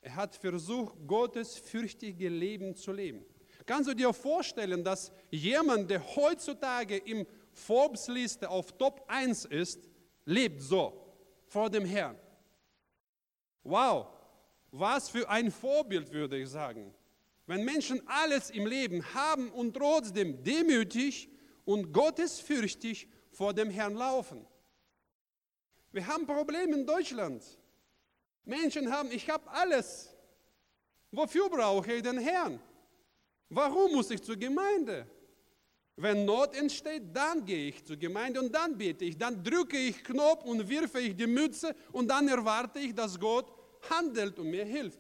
er 0.08 0.16
hat 0.16 0.38
versucht, 0.38 0.96
Gottes 1.06 1.58
fürchtige 1.58 2.30
Leben 2.30 2.74
zu 2.76 2.94
leben. 2.94 3.26
Kannst 3.66 3.90
du 3.90 3.94
dir 3.94 4.14
vorstellen, 4.14 4.82
dass 4.82 5.12
jemand, 5.30 5.92
der 5.92 6.02
heutzutage 6.16 6.96
im 6.96 7.28
Forbes-Liste 7.52 8.50
auf 8.50 8.72
Top 8.78 9.04
1 9.10 9.44
ist, 9.46 9.86
lebt 10.24 10.62
so 10.62 11.14
vor 11.46 11.70
dem 11.70 11.84
Herrn? 11.84 12.18
Wow, 13.64 14.08
was 14.72 15.10
für 15.10 15.28
ein 15.28 15.52
Vorbild 15.52 16.10
würde 16.14 16.38
ich 16.38 16.48
sagen. 16.48 16.94
Wenn 17.46 17.66
Menschen 17.66 18.02
alles 18.08 18.50
im 18.50 18.66
Leben 18.66 19.04
haben 19.14 19.52
und 19.52 19.74
trotzdem 19.74 20.42
demütig 20.42 21.30
und 21.66 21.92
gottesfürchtig 21.92 23.10
vor 23.32 23.54
dem 23.54 23.70
Herrn 23.70 23.96
laufen. 23.96 24.48
Wir 25.92 26.08
haben 26.08 26.26
Probleme 26.26 26.76
in 26.76 26.86
Deutschland. 26.86 27.57
Menschen 28.48 28.92
haben, 28.92 29.12
ich 29.12 29.30
habe 29.30 29.50
alles. 29.52 30.14
Wofür 31.12 31.50
brauche 31.50 31.94
ich 31.94 32.02
den 32.02 32.18
Herrn? 32.20 32.60
Warum 33.50 33.94
muss 33.94 34.12
ich 34.12 34.22
zur 34.22 34.36
Gemeinde? 34.36 35.08
Wenn 35.96 36.26
Not 36.26 36.56
entsteht, 36.56 37.04
dann 37.14 37.44
gehe 37.44 37.70
ich 37.70 37.84
zur 37.84 37.98
Gemeinde 37.98 38.40
und 38.40 38.54
dann 38.54 38.78
bete 38.78 39.06
ich, 39.06 39.18
dann 39.18 39.44
drücke 39.44 39.78
ich 39.78 40.04
Knopf 40.04 40.44
und 40.46 40.68
wirfe 40.70 41.00
ich 41.00 41.16
die 41.16 41.26
Mütze 41.26 41.76
und 41.92 42.08
dann 42.08 42.28
erwarte 42.28 42.80
ich, 42.80 42.94
dass 42.94 43.20
Gott 43.20 43.52
handelt 43.90 44.38
und 44.38 44.50
mir 44.50 44.66
hilft. 44.66 45.00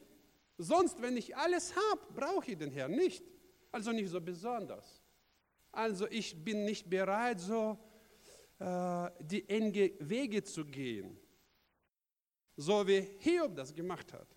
Sonst, 0.58 1.00
wenn 1.01 1.16
ich 1.16 1.36
alles 1.36 1.74
habe, 1.75 2.01
brauche 2.16 2.51
ich 2.51 2.58
den 2.58 2.72
Herrn 2.72 2.92
nicht. 2.92 3.24
Also 3.72 3.92
nicht 3.92 4.10
so 4.10 4.20
besonders. 4.20 5.04
Also 5.72 6.08
ich 6.10 6.44
bin 6.44 6.66
nicht 6.66 6.89
bereit, 6.89 7.39
so 7.39 7.77
äh, 8.58 9.10
die 9.20 9.48
enge 9.48 9.92
Wege 10.00 10.44
zu 10.44 10.66
gehen 10.66 11.20
so 12.57 12.85
wie 12.87 13.01
Hiob 13.19 13.55
das 13.55 13.73
gemacht 13.73 14.11
hat. 14.11 14.27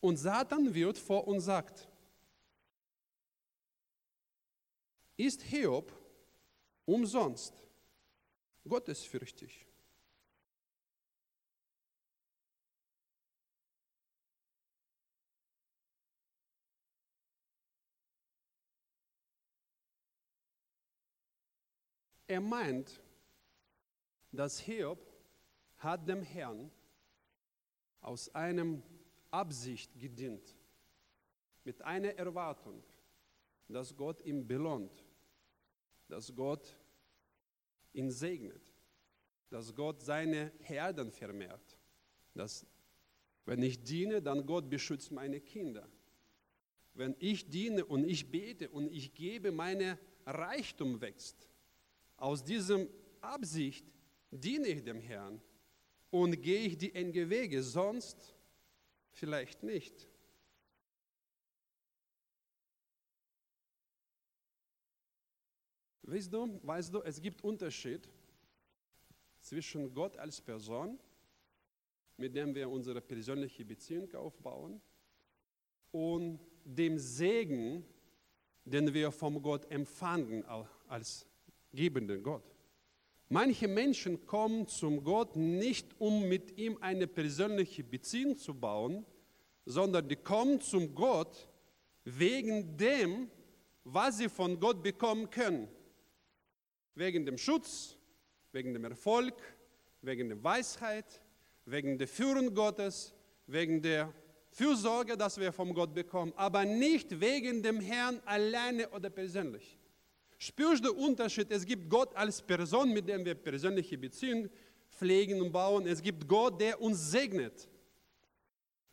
Und 0.00 0.18
Satan 0.18 0.72
wird 0.74 0.98
vor 0.98 1.26
uns 1.26 1.46
sagt, 1.46 1.88
ist 5.16 5.42
Hiob 5.42 5.92
umsonst 6.84 7.54
gottesfürchtig? 8.68 9.66
Er 22.26 22.40
meint, 22.40 23.00
dass 24.30 24.58
Hiob 24.58 24.98
hat 25.78 26.08
dem 26.08 26.22
Herrn 26.22 26.70
aus 28.02 28.34
einem 28.34 28.82
Absicht 29.30 29.98
gedient, 29.98 30.54
mit 31.64 31.80
einer 31.82 32.14
Erwartung, 32.18 32.82
dass 33.68 33.96
Gott 33.96 34.20
ihm 34.22 34.46
belohnt, 34.46 35.04
dass 36.08 36.34
Gott 36.34 36.76
ihn 37.92 38.10
segnet, 38.10 38.62
dass 39.48 39.74
Gott 39.74 40.02
seine 40.02 40.52
Herden 40.58 41.10
vermehrt, 41.10 41.78
dass 42.34 42.66
wenn 43.44 43.62
ich 43.62 43.82
diene, 43.82 44.22
dann 44.22 44.46
Gott 44.46 44.70
beschützt 44.70 45.10
meine 45.10 45.40
Kinder. 45.40 45.88
Wenn 46.94 47.16
ich 47.18 47.48
diene 47.48 47.84
und 47.84 48.04
ich 48.04 48.30
bete 48.30 48.68
und 48.68 48.92
ich 48.92 49.14
gebe, 49.14 49.50
meine 49.50 49.98
Reichtum 50.26 51.00
wächst. 51.00 51.48
Aus 52.16 52.44
diesem 52.44 52.88
Absicht 53.20 53.84
diene 54.30 54.68
ich 54.68 54.84
dem 54.84 55.00
Herrn 55.00 55.40
und 56.12 56.42
gehe 56.42 56.66
ich 56.66 56.76
die 56.76 56.94
enge 56.94 57.28
Wege, 57.30 57.62
sonst 57.62 58.34
vielleicht 59.12 59.62
nicht. 59.62 60.06
Weißt 66.02 66.30
du, 66.30 66.60
weißt 66.62 66.92
du, 66.92 67.00
es 67.00 67.20
gibt 67.20 67.42
Unterschied 67.42 68.06
zwischen 69.40 69.94
Gott 69.94 70.18
als 70.18 70.38
Person, 70.38 70.98
mit 72.18 72.36
dem 72.36 72.54
wir 72.54 72.68
unsere 72.68 73.00
persönliche 73.00 73.64
Beziehung 73.64 74.14
aufbauen, 74.14 74.82
und 75.92 76.40
dem 76.64 76.98
Segen, 76.98 77.86
den 78.64 78.92
wir 78.92 79.10
vom 79.10 79.40
Gott 79.40 79.70
empfangen 79.70 80.44
als 80.88 81.26
gebenden 81.72 82.22
Gott. 82.22 82.51
Manche 83.32 83.66
Menschen 83.66 84.26
kommen 84.26 84.68
zum 84.68 85.02
Gott 85.04 85.36
nicht, 85.36 85.98
um 85.98 86.28
mit 86.28 86.58
ihm 86.58 86.76
eine 86.82 87.06
persönliche 87.06 87.82
Beziehung 87.82 88.36
zu 88.36 88.52
bauen, 88.52 89.06
sondern 89.64 90.06
die 90.06 90.16
kommen 90.16 90.60
zum 90.60 90.94
Gott 90.94 91.48
wegen 92.04 92.76
dem, 92.76 93.30
was 93.84 94.18
sie 94.18 94.28
von 94.28 94.60
Gott 94.60 94.82
bekommen 94.82 95.30
können. 95.30 95.66
Wegen 96.94 97.24
dem 97.24 97.38
Schutz, 97.38 97.96
wegen 98.52 98.74
dem 98.74 98.84
Erfolg, 98.84 99.32
wegen 100.02 100.28
der 100.28 100.44
Weisheit, 100.44 101.22
wegen 101.64 101.96
der 101.96 102.08
Führung 102.08 102.54
Gottes, 102.54 103.14
wegen 103.46 103.80
der 103.80 104.12
Fürsorge, 104.50 105.16
dass 105.16 105.40
wir 105.40 105.54
von 105.54 105.72
Gott 105.72 105.94
bekommen, 105.94 106.34
aber 106.36 106.66
nicht 106.66 107.18
wegen 107.18 107.62
dem 107.62 107.80
Herrn 107.80 108.20
alleine 108.26 108.90
oder 108.90 109.08
persönlich. 109.08 109.78
Spürst 110.42 110.84
du 110.84 110.92
Unterschied? 110.92 111.52
Es 111.52 111.64
gibt 111.64 111.88
Gott 111.88 112.16
als 112.16 112.42
Person, 112.42 112.92
mit 112.92 113.08
dem 113.08 113.24
wir 113.24 113.36
persönliche 113.36 113.96
Beziehungen 113.96 114.50
pflegen 114.90 115.40
und 115.40 115.52
bauen. 115.52 115.86
Es 115.86 116.02
gibt 116.02 116.26
Gott, 116.26 116.60
der 116.60 116.80
uns 116.80 117.12
segnet. 117.12 117.68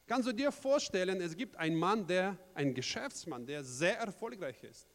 Kannst 0.05 0.27
du 0.27 0.31
dir 0.31 0.51
vorstellen, 0.51 1.19
es 1.19 1.35
gibt 1.35 1.55
einen 1.55 1.75
Mann, 1.75 2.05
der, 2.05 2.37
ein 2.53 2.71
Geschäftsmann, 2.71 3.47
der 3.47 3.63
sehr 3.63 3.97
erfolgreich 3.97 4.63
ist, 4.63 4.87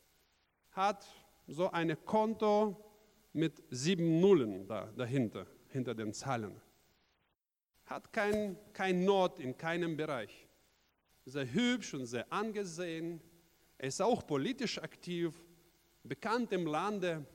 hat 0.70 1.04
so 1.48 1.72
ein 1.72 1.96
Konto 2.04 2.76
mit 3.32 3.60
sieben 3.70 4.20
Nullen 4.20 4.64
da, 4.68 4.92
dahinter, 4.96 5.48
hinter 5.70 5.92
den 5.92 6.12
Zahlen. 6.12 6.60
Hat 7.86 8.12
kein, 8.12 8.56
kein 8.72 9.04
Not 9.04 9.40
in 9.40 9.58
keinem 9.58 9.96
Bereich. 9.96 10.46
Sehr 11.24 11.52
hübsch 11.52 11.94
und 11.94 12.06
sehr 12.06 12.32
angesehen. 12.32 13.20
Er 13.76 13.88
ist 13.88 14.00
auch 14.00 14.24
politisch 14.24 14.78
aktiv, 14.78 15.34
bekannt 16.04 16.52
im 16.52 16.66
Lande 16.66 17.26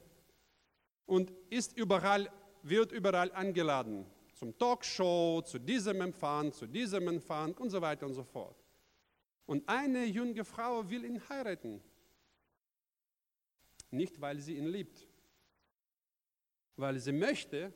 und 1.05 1.33
ist 1.49 1.77
überall, 1.77 2.31
wird 2.63 2.91
überall 2.91 3.31
eingeladen 3.33 4.05
zum 4.39 4.57
Talkshow, 4.57 5.41
zu 5.41 5.59
diesem 5.59 5.99
Empfang, 5.99 6.53
zu 6.53 6.65
diesem 6.65 7.09
Empfang 7.09 7.53
und 7.57 7.69
so 7.69 7.81
weiter 7.81 8.05
und 8.05 8.13
so 8.13 8.23
fort. 8.23 8.55
Und 9.45 9.67
eine 9.67 10.05
junge 10.05 10.45
Frau 10.45 10.89
will 10.89 11.03
ihn 11.03 11.21
heiraten. 11.27 11.81
Nicht, 13.91 14.21
weil 14.21 14.39
sie 14.39 14.55
ihn 14.55 14.67
liebt, 14.67 15.05
weil 16.77 16.99
sie 16.99 17.11
möchte 17.11 17.73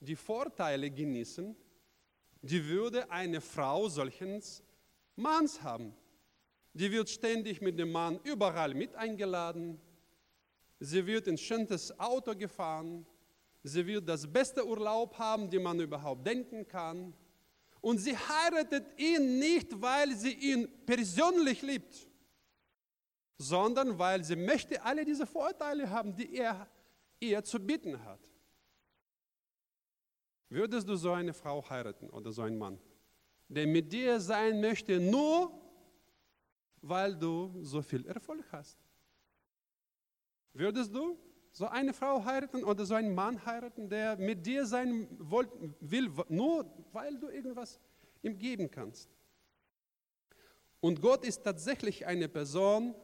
die 0.00 0.16
Vorteile 0.16 0.90
genießen, 0.90 1.56
die 2.42 2.66
würde 2.66 3.10
eine 3.10 3.40
Frau 3.40 3.88
solches 3.88 4.62
Manns 5.16 5.62
haben. 5.62 5.94
Die 6.74 6.90
wird 6.90 7.08
ständig 7.08 7.62
mit 7.62 7.78
dem 7.78 7.92
Mann 7.92 8.20
überall 8.24 8.74
mit 8.74 8.94
eingeladen. 8.94 9.80
Sie 10.84 11.06
wird 11.06 11.28
in 11.28 11.38
schönes 11.38 11.96
Auto 11.96 12.34
gefahren. 12.34 13.06
Sie 13.62 13.86
wird 13.86 14.08
das 14.08 14.26
beste 14.26 14.66
Urlaub 14.66 15.16
haben, 15.16 15.48
den 15.48 15.62
man 15.62 15.78
überhaupt 15.78 16.26
denken 16.26 16.66
kann. 16.66 17.14
Und 17.80 17.98
sie 17.98 18.16
heiratet 18.16 18.86
ihn 18.98 19.38
nicht, 19.38 19.80
weil 19.80 20.16
sie 20.16 20.32
ihn 20.32 20.68
persönlich 20.84 21.62
liebt, 21.62 21.94
sondern 23.38 23.96
weil 23.96 24.24
sie 24.24 24.34
möchte 24.34 24.82
alle 24.82 25.04
diese 25.04 25.24
Vorteile 25.24 25.88
haben, 25.88 26.16
die 26.16 26.34
er 26.34 26.68
ihr 27.20 27.44
zu 27.44 27.60
bieten 27.60 28.04
hat. 28.04 28.20
Würdest 30.48 30.88
du 30.88 30.96
so 30.96 31.12
eine 31.12 31.32
Frau 31.32 31.64
heiraten 31.70 32.10
oder 32.10 32.32
so 32.32 32.42
einen 32.42 32.58
Mann, 32.58 32.80
der 33.46 33.68
mit 33.68 33.92
dir 33.92 34.18
sein 34.18 34.60
möchte, 34.60 34.98
nur 34.98 35.52
weil 36.80 37.16
du 37.16 37.62
so 37.62 37.80
viel 37.82 38.04
Erfolg 38.06 38.44
hast? 38.50 38.81
Würdest 40.54 40.94
du 40.94 41.18
so 41.52 41.66
eine 41.66 41.92
Frau 41.92 42.24
heiraten 42.24 42.64
oder 42.64 42.86
so 42.86 42.94
einen 42.94 43.14
Mann 43.14 43.44
heiraten, 43.44 43.88
der 43.88 44.16
mit 44.16 44.44
dir 44.46 44.66
sein 44.66 45.06
will, 45.80 46.10
nur 46.28 46.70
weil 46.92 47.18
du 47.18 47.28
irgendwas 47.28 47.78
ihm 48.22 48.38
geben 48.38 48.70
kannst. 48.70 49.10
Und 50.80 51.00
Gott 51.00 51.24
ist 51.24 51.42
tatsächlich 51.42 52.06
eine 52.06 52.28
Person, 52.28 52.94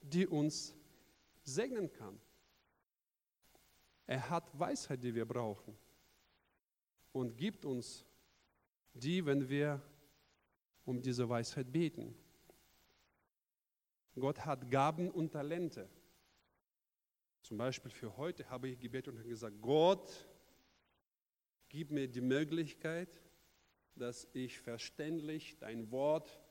die 0.00 0.26
uns 0.26 0.74
segnen 1.42 1.90
kann. 1.90 2.20
Er 4.06 4.30
hat 4.30 4.56
Weisheit, 4.58 5.02
die 5.02 5.14
wir 5.14 5.24
brauchen 5.24 5.76
und 7.12 7.36
gibt 7.36 7.64
uns 7.64 8.04
die, 8.94 9.24
wenn 9.24 9.48
wir 9.48 9.82
um 10.84 11.02
diese 11.02 11.28
Weisheit 11.28 11.72
beten. 11.72 12.14
Gott 14.14 14.44
hat 14.44 14.70
Gaben 14.70 15.10
und 15.10 15.32
Talente. 15.32 15.88
Zum 17.46 17.58
Beispiel 17.58 17.92
für 17.92 18.16
heute 18.16 18.50
habe 18.50 18.66
ich 18.66 18.76
gebetet 18.76 19.14
und 19.14 19.28
gesagt, 19.28 19.62
Gott, 19.62 20.10
gib 21.68 21.92
mir 21.92 22.08
die 22.08 22.20
Möglichkeit, 22.20 23.22
dass 23.94 24.26
ich 24.32 24.58
verständlich 24.58 25.56
dein 25.56 25.88
Wort 25.92 26.42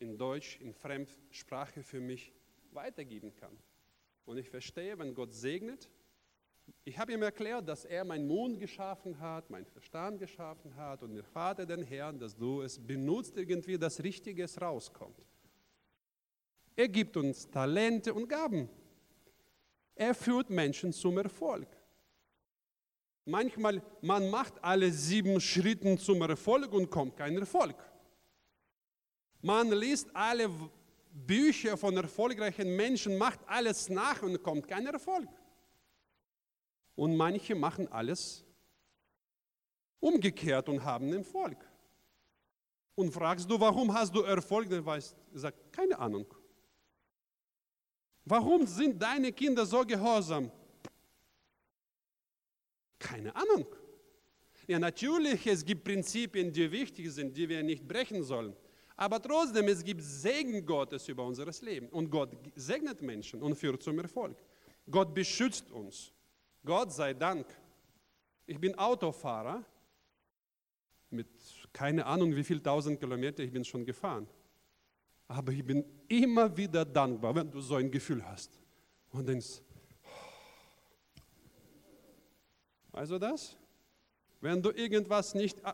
in 0.00 0.18
Deutsch, 0.18 0.60
in 0.60 0.74
Fremdsprache 0.74 1.82
für 1.82 2.02
mich 2.02 2.34
weitergeben 2.72 3.34
kann. 3.36 3.56
Und 4.26 4.36
ich 4.36 4.50
verstehe, 4.50 4.98
wenn 4.98 5.14
Gott 5.14 5.32
segnet, 5.32 5.88
ich 6.84 6.98
habe 6.98 7.14
ihm 7.14 7.22
erklärt, 7.22 7.66
dass 7.66 7.86
er 7.86 8.04
meinen 8.04 8.26
Mund 8.26 8.60
geschaffen 8.60 9.18
hat, 9.18 9.48
meinen 9.48 9.64
Verstand 9.64 10.18
geschaffen 10.18 10.76
hat 10.76 11.02
und 11.02 11.14
der 11.14 11.24
Vater 11.24 11.64
den 11.64 11.84
Herrn, 11.84 12.18
dass 12.18 12.36
du 12.36 12.60
es 12.60 12.78
benutzt, 12.78 13.38
irgendwie 13.38 13.78
das 13.78 14.04
Richtige 14.04 14.46
rauskommt. 14.60 15.24
Er 16.76 16.88
gibt 16.88 17.16
uns 17.16 17.48
Talente 17.50 18.12
und 18.12 18.28
Gaben. 18.28 18.68
Er 19.94 20.14
führt 20.14 20.50
Menschen 20.50 20.92
zum 20.92 21.18
Erfolg. 21.18 21.68
Manchmal, 23.26 23.82
man 24.02 24.28
macht 24.28 24.62
alle 24.62 24.90
sieben 24.90 25.40
Schritte 25.40 25.96
zum 25.96 26.20
Erfolg 26.22 26.72
und 26.72 26.90
kommt 26.90 27.16
kein 27.16 27.38
Erfolg. 27.38 27.76
Man 29.40 29.70
liest 29.72 30.08
alle 30.14 30.50
Bücher 31.10 31.76
von 31.76 31.96
erfolgreichen 31.96 32.74
Menschen, 32.76 33.16
macht 33.16 33.40
alles 33.46 33.88
nach 33.88 34.22
und 34.22 34.42
kommt 34.42 34.66
kein 34.66 34.86
Erfolg. 34.86 35.28
Und 36.96 37.16
manche 37.16 37.54
machen 37.54 37.90
alles 37.90 38.44
umgekehrt 40.00 40.68
und 40.68 40.84
haben 40.84 41.12
Erfolg. 41.12 41.56
Und 42.94 43.10
fragst 43.12 43.50
du, 43.50 43.58
warum 43.58 43.92
hast 43.92 44.14
du 44.14 44.22
Erfolg? 44.22 44.68
Dann 44.68 44.84
weißt 44.84 45.16
sagt, 45.32 45.72
keine 45.72 45.98
Ahnung. 45.98 46.26
Warum 48.24 48.66
sind 48.66 49.00
deine 49.00 49.32
Kinder 49.32 49.66
so 49.66 49.84
gehorsam? 49.84 50.50
Keine 52.98 53.34
Ahnung. 53.36 53.66
Ja, 54.66 54.78
natürlich, 54.78 55.46
es 55.46 55.64
gibt 55.64 55.84
Prinzipien, 55.84 56.50
die 56.50 56.70
wichtig 56.72 57.10
sind, 57.10 57.36
die 57.36 57.48
wir 57.48 57.62
nicht 57.62 57.86
brechen 57.86 58.22
sollen. 58.22 58.56
Aber 58.96 59.20
trotzdem, 59.20 59.68
es 59.68 59.84
gibt 59.84 60.02
Segen 60.02 60.64
Gottes 60.64 61.08
über 61.08 61.26
unser 61.26 61.50
Leben. 61.62 61.88
Und 61.88 62.10
Gott 62.10 62.30
segnet 62.54 63.02
Menschen 63.02 63.42
und 63.42 63.56
führt 63.56 63.82
zum 63.82 63.98
Erfolg. 63.98 64.36
Gott 64.90 65.14
beschützt 65.14 65.70
uns. 65.70 66.12
Gott 66.64 66.92
sei 66.92 67.12
Dank. 67.12 67.46
Ich 68.46 68.58
bin 68.58 68.74
Autofahrer 68.78 69.64
mit 71.10 71.26
keine 71.72 72.04
Ahnung 72.06 72.34
wie 72.34 72.44
viel 72.44 72.60
tausend 72.60 73.00
Kilometer 73.00 73.42
ich 73.42 73.52
bin 73.52 73.64
schon 73.64 73.84
gefahren. 73.84 74.26
Aber 75.28 75.52
ich 75.52 75.64
bin 75.64 75.84
immer 76.08 76.54
wieder 76.56 76.84
dankbar, 76.84 77.34
wenn 77.34 77.50
du 77.50 77.60
so 77.60 77.76
ein 77.76 77.90
Gefühl 77.90 78.24
hast 78.24 78.50
und 79.10 79.26
denkst, 79.26 79.62
du 82.92 83.18
das? 83.18 83.56
Wenn 84.40 84.62
du 84.62 84.70
irgendwas 84.70 85.34
nicht 85.34 85.58
äh, 85.60 85.72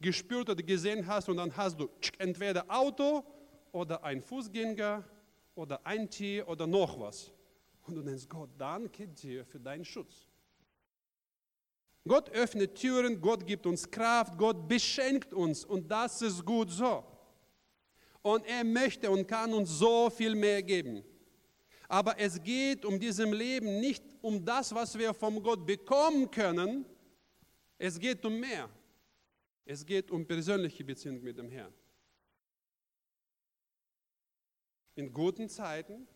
gespürt 0.00 0.50
oder 0.50 0.62
gesehen 0.62 1.06
hast 1.06 1.28
und 1.28 1.38
dann 1.38 1.56
hast 1.56 1.80
du 1.80 1.88
entweder 2.18 2.64
Auto 2.68 3.24
oder 3.72 4.02
ein 4.04 4.20
Fußgänger 4.20 5.02
oder 5.54 5.84
ein 5.84 6.08
Tier 6.08 6.46
oder 6.46 6.66
noch 6.66 7.00
was. 7.00 7.32
Und 7.86 7.96
du 7.96 8.02
denkst, 8.02 8.28
Gott, 8.28 8.50
danke 8.56 9.08
dir 9.08 9.44
für 9.44 9.58
deinen 9.58 9.84
Schutz. 9.84 10.28
Gott 12.06 12.28
öffnet 12.30 12.74
Türen, 12.74 13.20
Gott 13.20 13.46
gibt 13.46 13.66
uns 13.66 13.90
Kraft, 13.90 14.36
Gott 14.36 14.68
beschenkt 14.68 15.32
uns 15.32 15.64
und 15.64 15.90
das 15.90 16.20
ist 16.20 16.44
gut 16.44 16.70
so. 16.70 17.02
Und 18.24 18.46
er 18.46 18.64
möchte 18.64 19.10
und 19.10 19.28
kann 19.28 19.52
uns 19.52 19.68
so 19.68 20.08
viel 20.08 20.34
mehr 20.34 20.62
geben. 20.62 21.04
Aber 21.88 22.18
es 22.18 22.42
geht 22.42 22.86
um 22.86 22.98
diesem 22.98 23.34
Leben 23.34 23.80
nicht 23.80 24.02
um 24.22 24.42
das, 24.42 24.74
was 24.74 24.98
wir 24.98 25.12
vom 25.12 25.42
Gott 25.42 25.66
bekommen 25.66 26.30
können. 26.30 26.86
Es 27.76 27.98
geht 27.98 28.24
um 28.24 28.40
mehr. 28.40 28.70
Es 29.66 29.84
geht 29.84 30.10
um 30.10 30.26
persönliche 30.26 30.82
Beziehung 30.82 31.22
mit 31.22 31.36
dem 31.36 31.50
Herrn. 31.50 31.74
In 34.94 35.12
guten 35.12 35.50
Zeiten 35.50 36.08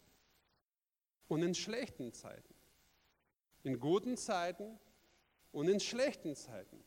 und 1.26 1.42
in 1.42 1.54
schlechten 1.54 2.14
Zeiten. 2.14 2.54
In 3.64 3.78
guten 3.78 4.16
Zeiten 4.16 4.78
und 5.52 5.68
in 5.68 5.78
schlechten 5.78 6.34
Zeiten. 6.34 6.82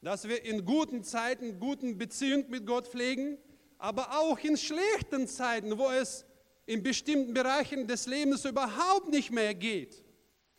Dass 0.00 0.28
wir 0.28 0.44
in 0.44 0.64
guten 0.64 1.02
Zeiten 1.02 1.58
guten 1.58 1.98
Beziehung 1.98 2.48
mit 2.50 2.64
Gott 2.64 2.86
pflegen 2.86 3.36
aber 3.80 4.18
auch 4.18 4.38
in 4.38 4.56
schlechten 4.56 5.26
Zeiten, 5.26 5.76
wo 5.78 5.88
es 5.90 6.24
in 6.66 6.82
bestimmten 6.82 7.34
Bereichen 7.34 7.86
des 7.86 8.06
Lebens 8.06 8.44
überhaupt 8.44 9.08
nicht 9.08 9.30
mehr 9.30 9.54
geht, 9.54 10.04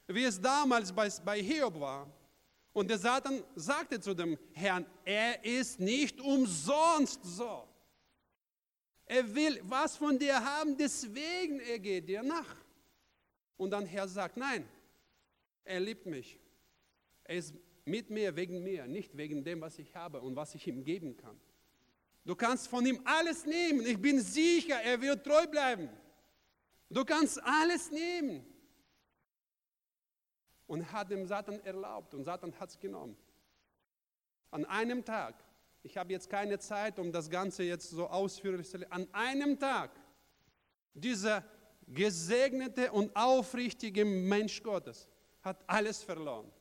wie 0.07 0.23
es 0.23 0.41
damals 0.41 0.91
bei, 0.91 1.09
bei 1.23 1.41
Hiob 1.41 1.79
war. 1.79 2.11
Und 2.73 2.89
der 2.89 2.97
Satan 2.97 3.43
sagte 3.55 3.99
zu 3.99 4.13
dem 4.13 4.37
Herrn, 4.53 4.85
er 5.05 5.43
ist 5.45 5.79
nicht 5.79 6.19
umsonst 6.19 7.23
so. 7.23 7.67
Er 9.05 9.35
will 9.35 9.61
was 9.63 9.97
von 9.97 10.17
dir 10.17 10.43
haben, 10.43 10.77
deswegen 10.77 11.59
er 11.59 11.79
geht 11.79 12.07
dir 12.07 12.23
nach. 12.23 12.55
Und 13.57 13.71
dann 13.71 13.85
Herr 13.85 14.07
sagt, 14.07 14.37
nein, 14.37 14.67
er 15.63 15.79
liebt 15.79 16.05
mich. 16.05 16.39
Er 17.25 17.35
ist 17.35 17.53
mit 17.85 18.09
mir 18.09 18.35
wegen 18.35 18.63
mir, 18.63 18.87
nicht 18.87 19.15
wegen 19.15 19.43
dem, 19.43 19.61
was 19.61 19.77
ich 19.79 19.93
habe 19.95 20.21
und 20.21 20.35
was 20.35 20.55
ich 20.55 20.65
ihm 20.65 20.83
geben 20.83 21.17
kann. 21.17 21.39
Du 22.23 22.35
kannst 22.35 22.67
von 22.67 22.85
ihm 22.85 23.01
alles 23.05 23.45
nehmen. 23.45 23.85
Ich 23.85 23.99
bin 23.99 24.19
sicher, 24.19 24.81
er 24.81 25.01
wird 25.01 25.25
treu 25.25 25.47
bleiben. 25.47 25.89
Du 26.89 27.03
kannst 27.03 27.41
alles 27.43 27.91
nehmen. 27.91 28.45
Und 30.67 30.91
hat 30.91 31.09
dem 31.09 31.25
Satan 31.25 31.59
erlaubt 31.61 32.13
und 32.13 32.23
Satan 32.23 32.57
hat 32.59 32.69
es 32.69 32.79
genommen. 32.79 33.17
An 34.51 34.65
einem 34.65 35.03
Tag 35.03 35.35
Ich 35.83 35.97
habe 35.97 36.11
jetzt 36.11 36.29
keine 36.29 36.59
Zeit, 36.59 36.99
um 36.99 37.11
das 37.11 37.29
Ganze 37.29 37.63
jetzt 37.63 37.89
so 37.89 38.07
ausführlich 38.07 38.69
zu 38.69 38.79
An 38.91 39.07
einem 39.13 39.59
Tag, 39.59 39.91
dieser 40.93 41.43
gesegnete 41.87 42.91
und 42.91 43.15
aufrichtige 43.15 44.05
Mensch 44.05 44.61
Gottes 44.61 45.07
hat 45.41 45.57
alles 45.67 46.03
verloren. 46.03 46.51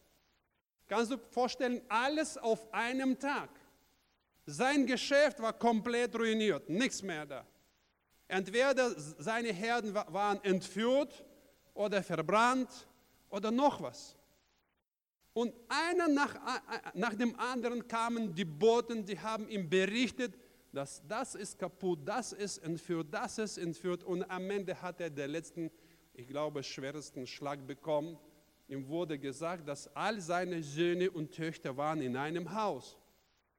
Kannst 0.88 1.12
du 1.12 1.16
dir 1.16 1.22
vorstellen, 1.22 1.82
alles 1.88 2.38
auf 2.38 2.72
einem 2.72 3.18
Tag. 3.18 3.50
Sein 4.50 4.84
Geschäft 4.84 5.40
war 5.40 5.52
komplett 5.52 6.14
ruiniert, 6.16 6.68
nichts 6.68 7.02
mehr 7.02 7.24
da. 7.24 7.46
Entweder 8.26 8.90
seine 8.98 9.52
Herden 9.52 9.94
waren 9.94 10.42
entführt 10.42 11.24
oder 11.72 12.02
verbrannt 12.02 12.68
oder 13.28 13.52
noch 13.52 13.80
was. 13.80 14.16
Und 15.32 15.54
einer 15.68 16.08
nach, 16.08 16.34
nach 16.94 17.14
dem 17.14 17.38
anderen 17.38 17.86
kamen 17.86 18.34
die 18.34 18.44
Boten, 18.44 19.04
die 19.04 19.18
haben 19.18 19.48
ihm 19.48 19.70
berichtet, 19.70 20.36
dass 20.72 21.00
das 21.06 21.36
ist 21.36 21.56
kaputt, 21.56 22.00
das 22.04 22.32
ist 22.32 22.58
entführt, 22.58 23.06
das 23.12 23.38
ist 23.38 23.56
entführt. 23.56 24.02
Und 24.02 24.28
am 24.28 24.50
Ende 24.50 24.80
hat 24.82 25.00
er 25.00 25.10
den 25.10 25.30
letzten, 25.30 25.70
ich 26.12 26.26
glaube, 26.26 26.64
schwersten 26.64 27.24
Schlag 27.24 27.64
bekommen. 27.66 28.18
Ihm 28.66 28.88
wurde 28.88 29.16
gesagt, 29.16 29.68
dass 29.68 29.94
all 29.94 30.20
seine 30.20 30.60
Söhne 30.62 31.08
und 31.08 31.32
Töchter 31.32 31.76
waren 31.76 32.02
in 32.02 32.16
einem 32.16 32.52
Haus. 32.52 32.99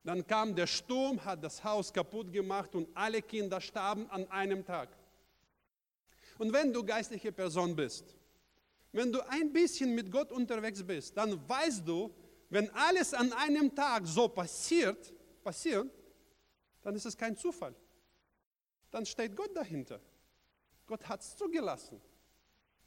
Dann 0.04 0.26
kam 0.26 0.56
der 0.56 0.68
Sturm, 0.68 1.24
hat 1.24 1.44
das 1.44 1.64
Haus 1.64 1.94
kaputt 1.94 2.32
gemacht 2.32 2.74
und 2.76 2.90
alle 2.96 3.22
Kinder 3.22 3.62
starben 3.62 4.10
an 4.10 4.30
einem 4.32 4.66
Tag. 4.66 4.90
Und 6.40 6.52
wenn 6.54 6.74
du 6.74 6.84
geistliche 6.84 7.32
Person 7.32 7.76
bist, 7.76 8.16
wenn 8.92 9.12
du 9.12 9.22
ein 9.30 9.54
bisschen 9.54 9.94
mit 9.94 10.12
Gott 10.12 10.32
unterwegs 10.32 10.84
bist, 10.84 11.16
dann 11.16 11.48
weißt 11.48 11.88
du, 11.88 12.14
wenn 12.50 12.70
alles 12.72 13.14
an 13.14 13.32
einem 13.34 13.74
Tag 13.74 14.06
so 14.08 14.28
passiert, 14.28 15.14
passiert, 15.44 15.90
dann 16.82 16.96
ist 16.96 17.06
es 17.06 17.16
kein 17.16 17.38
Zufall. 17.38 17.76
Dann 18.90 19.06
steht 19.06 19.36
Gott 19.36 19.56
dahinter. 19.56 20.02
Gott 20.86 21.08
hat 21.08 21.22
es 21.22 21.38
zugelassen. 21.38 22.02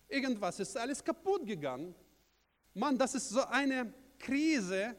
Irgendwas 0.08 0.60
ist 0.60 0.76
alles 0.76 1.02
kaputt 1.02 1.46
gegangen. 1.46 1.94
Mann, 2.74 2.98
das 2.98 3.14
ist 3.14 3.30
so 3.30 3.42
eine 3.44 3.94
Krise. 4.18 4.94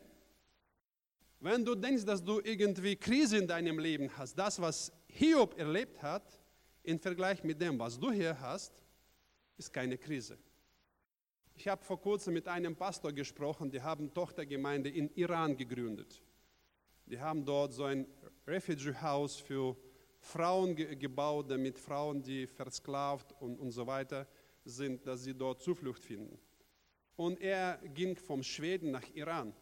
Wenn 1.46 1.64
du 1.64 1.76
denkst, 1.76 2.06
dass 2.06 2.24
du 2.24 2.42
irgendwie 2.44 2.96
Krise 2.96 3.38
in 3.38 3.46
deinem 3.46 3.78
Leben 3.78 4.10
hast, 4.18 4.34
das, 4.34 4.60
was 4.60 4.92
Hiob 5.06 5.56
erlebt 5.60 6.02
hat, 6.02 6.42
im 6.82 6.98
Vergleich 6.98 7.44
mit 7.44 7.62
dem, 7.62 7.78
was 7.78 8.00
du 8.00 8.12
hier 8.12 8.36
hast, 8.42 8.84
ist 9.56 9.72
keine 9.72 9.96
Krise. 9.96 10.40
Ich 11.54 11.68
habe 11.68 11.86
vor 11.86 12.02
kurzem 12.02 12.34
mit 12.34 12.48
einem 12.48 12.76
Pastor 12.76 13.14
gesprochen, 13.14 13.70
die 13.70 13.80
haben 13.80 14.12
Tochtergemeinde 14.12 14.90
in 14.90 15.08
Iran 15.14 15.56
gegründet. 15.56 16.20
Die 17.06 17.20
haben 17.20 17.46
dort 17.46 17.74
so 17.74 17.84
ein 17.84 18.08
Refugee 18.48 18.96
House 19.00 19.36
für 19.36 19.78
Frauen 20.18 20.76
ge 20.76 20.96
gebaut, 20.96 21.52
damit 21.52 21.78
Frauen, 21.78 22.24
die 22.24 22.48
versklavt 22.48 23.34
und, 23.40 23.60
und 23.60 23.70
so 23.70 23.86
weiter 23.86 24.28
sind, 24.64 25.06
dass 25.06 25.24
sie 25.24 25.36
dort 25.36 25.62
Zuflucht 25.62 26.04
finden. 26.04 26.40
Und 27.16 27.40
er 27.40 27.78
ging 27.94 28.16
vom 28.16 28.42
Schweden 28.42 28.90
nach 28.90 29.08
Iran. 29.14 29.54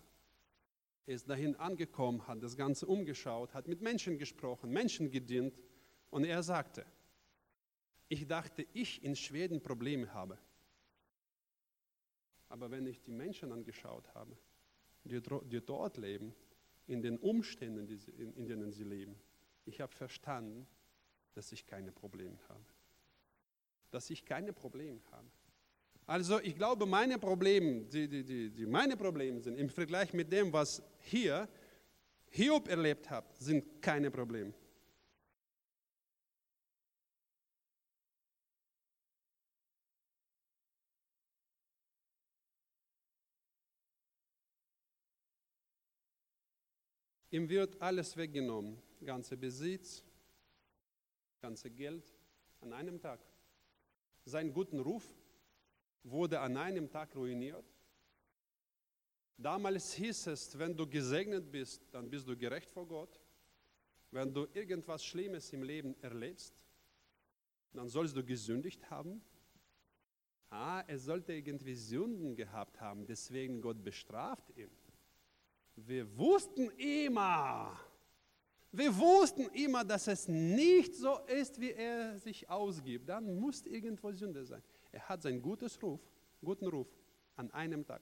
Er 1.06 1.16
ist 1.16 1.30
dahin 1.30 1.56
angekommen, 1.58 2.26
hat 2.28 2.42
das 2.42 2.56
Ganze 2.56 2.88
umgeschaut, 2.88 3.54
hat 3.54 3.68
mit 3.68 3.82
Menschen 3.82 4.18
gesprochen, 4.18 4.72
Menschen 4.72 5.12
gedient. 5.12 5.62
Und 6.10 6.24
er 6.24 6.44
sagte, 6.44 6.86
ich 8.08 8.28
dachte, 8.28 8.66
ich 8.74 9.04
in 9.04 9.16
Schweden 9.16 9.62
Probleme 9.62 10.14
habe. 10.14 10.38
Aber 12.48 12.72
wenn 12.72 12.86
ich 12.86 13.02
die 13.02 13.12
Menschen 13.12 13.52
angeschaut 13.52 14.14
habe, 14.14 14.38
die, 15.04 15.22
die 15.22 15.66
dort 15.66 15.98
leben, 15.98 16.34
in 16.86 17.02
den 17.02 17.18
Umständen, 17.18 17.88
die 17.88 17.96
in, 18.12 18.34
in 18.34 18.46
denen 18.46 18.72
sie 18.72 18.84
leben, 18.84 19.20
ich 19.66 19.82
habe 19.82 19.94
verstanden, 19.94 20.68
dass 21.34 21.52
ich 21.52 21.66
keine 21.66 21.92
Probleme 21.92 22.38
habe. 22.50 22.66
Dass 23.92 24.10
ich 24.10 24.26
keine 24.26 24.54
Probleme 24.54 25.02
habe. 25.12 25.28
Also 26.06 26.40
ich 26.42 26.56
glaube, 26.56 26.86
meine 26.86 27.18
Probleme, 27.18 27.86
die, 27.86 28.08
die, 28.08 28.24
die, 28.24 28.50
die 28.50 28.66
meine 28.66 28.98
Probleme 28.98 29.40
sind 29.40 29.58
im 29.58 29.70
Vergleich 29.70 30.14
mit 30.14 30.32
dem, 30.32 30.52
was 30.52 30.82
hier 31.00 31.48
Hiob 32.30 32.68
erlebt 32.68 33.10
hat, 33.10 33.26
sind 33.38 33.82
keine 33.82 34.12
Probleme. 34.12 34.54
Ihm 47.32 47.50
wird 47.50 47.82
alles 47.82 48.16
weggenommen, 48.16 48.78
ganze 49.04 49.36
Besitz, 49.36 50.04
ganze 51.42 51.72
Geld 51.72 52.14
an 52.62 52.74
einem 52.74 53.00
Tag. 53.00 53.20
Sein 54.26 54.54
guten 54.54 54.80
Ruf 54.80 55.04
wurde 56.04 56.40
an 56.40 56.58
einem 56.58 56.90
Tag 56.90 57.16
ruiniert. 57.16 57.66
Damals 59.38 59.94
hieß 59.94 60.28
es, 60.28 60.58
wenn 60.58 60.76
du 60.76 60.88
gesegnet 60.88 61.52
bist, 61.52 61.82
dann 61.92 62.10
bist 62.10 62.28
du 62.28 62.38
gerecht 62.38 62.70
vor 62.70 62.88
Gott. 62.88 63.20
Wenn 64.12 64.34
du 64.34 64.48
irgendwas 64.54 65.04
Schlimmes 65.04 65.52
im 65.54 65.64
Leben 65.64 65.96
erlebst, 66.02 66.54
dann 67.74 67.90
sollst 67.90 68.16
du 68.16 68.24
gesündigt 68.24 68.90
haben. 68.90 69.22
Ah, 70.50 70.84
er 70.86 71.00
sollte 71.00 71.34
irgendwie 71.34 71.74
Sünden 71.74 72.36
gehabt 72.36 72.80
haben, 72.80 73.08
deswegen 73.08 73.60
Gott 73.60 73.84
bestraft 73.84 74.56
ihn. 74.56 74.70
Wir 75.76 76.16
wussten 76.16 76.70
immer, 76.78 77.80
wir 78.72 78.96
wussten 78.96 79.48
immer, 79.56 79.84
dass 79.84 80.08
es 80.08 80.28
nicht 80.28 80.94
so 80.96 81.18
ist, 81.26 81.60
wie 81.60 81.72
er 81.72 82.20
sich 82.20 82.48
ausgibt. 82.48 83.10
Dann 83.10 83.40
muss 83.40 83.64
irgendwo 83.64 84.12
Sünde 84.12 84.46
sein. 84.46 84.62
Er 84.94 85.10
hat 85.10 85.24
seinen 85.24 85.42
gutes 85.42 85.82
Ruf, 85.82 86.00
guten 86.42 86.68
Ruf 86.68 86.88
an 87.36 87.52
einem 87.52 87.86
Tag 87.86 88.02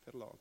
verloren. 0.00 0.38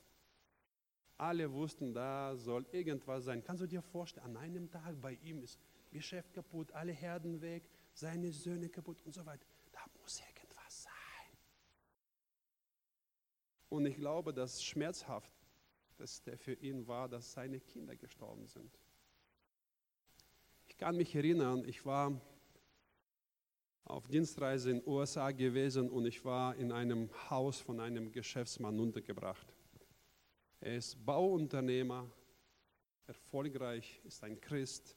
Alle 1.17 1.51
wussten, 1.51 1.93
da 1.93 2.35
soll 2.35 2.65
irgendwas 2.71 3.25
sein. 3.25 3.43
Kannst 3.43 3.61
du 3.61 3.67
dir 3.67 3.81
vorstellen, 3.81 4.25
an 4.25 4.37
einem 4.37 4.71
Tag 4.71 4.99
bei 5.01 5.13
ihm 5.21 5.43
ist 5.43 5.59
Geschäft 5.91 6.33
kaputt, 6.33 6.71
alle 6.71 6.93
Herden 6.93 7.41
weg, 7.41 7.69
seine 7.93 8.31
Söhne 8.31 8.69
kaputt 8.69 9.01
und 9.03 9.13
so 9.13 9.25
weiter. 9.25 9.45
Da 9.71 9.81
muss 10.01 10.21
irgendwas 10.21 10.83
sein. 10.83 11.37
Und 13.69 13.85
ich 13.85 13.97
glaube, 13.97 14.33
dass 14.33 14.63
schmerzhaft 14.63 15.31
für 16.37 16.53
ihn 16.53 16.87
war, 16.87 17.09
dass 17.09 17.33
seine 17.33 17.59
Kinder 17.59 17.95
gestorben 17.95 18.47
sind. 18.47 18.79
Ich 20.67 20.77
kann 20.77 20.95
mich 20.95 21.13
erinnern, 21.13 21.65
ich 21.67 21.85
war 21.85 22.19
auf 23.85 24.07
Dienstreise 24.07 24.71
in 24.71 24.79
den 24.79 24.87
USA 24.87 25.31
gewesen 25.31 25.89
und 25.89 26.05
ich 26.05 26.23
war 26.23 26.55
in 26.55 26.71
einem 26.71 27.09
Haus 27.29 27.59
von 27.59 27.79
einem 27.79 28.11
Geschäftsmann 28.11 28.79
untergebracht. 28.79 29.47
Er 30.59 30.77
ist 30.77 31.03
Bauunternehmer, 31.05 32.09
erfolgreich, 33.07 33.99
ist 34.03 34.23
ein 34.23 34.39
Christ, 34.39 34.95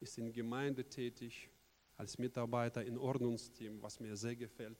ist 0.00 0.18
in 0.18 0.32
Gemeinde 0.32 0.84
tätig, 0.84 1.50
als 1.96 2.18
Mitarbeiter 2.18 2.84
im 2.84 2.98
Ordnungsteam, 2.98 3.82
was 3.82 3.98
mir 3.98 4.16
sehr 4.16 4.36
gefällt. 4.36 4.78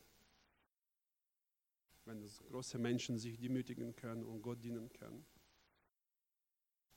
Wenn 2.05 2.25
große 2.51 2.79
Menschen 2.79 3.19
sich 3.19 3.39
demütigen 3.39 3.95
können 3.97 4.25
und 4.25 4.41
Gott 4.41 4.63
dienen 4.63 4.89
können. 4.93 5.27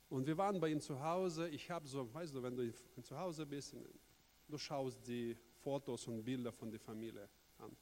Und 0.08 0.26
wir 0.26 0.38
waren 0.38 0.60
bei 0.60 0.68
ihm 0.68 0.80
zu 0.80 1.02
Hause. 1.02 1.48
Ich 1.48 1.70
habe 1.70 1.88
so, 1.88 2.12
weißt 2.14 2.34
du, 2.34 2.42
wenn 2.42 2.54
du 2.54 2.72
zu 3.02 3.18
Hause 3.18 3.44
bist, 3.46 3.74
du 4.46 4.58
schaust 4.58 5.06
die 5.06 5.36
Fotos 5.62 6.06
und 6.08 6.24
Bilder 6.24 6.52
von 6.52 6.70
der 6.70 6.80
Familie 6.80 7.28
an. 7.58 7.76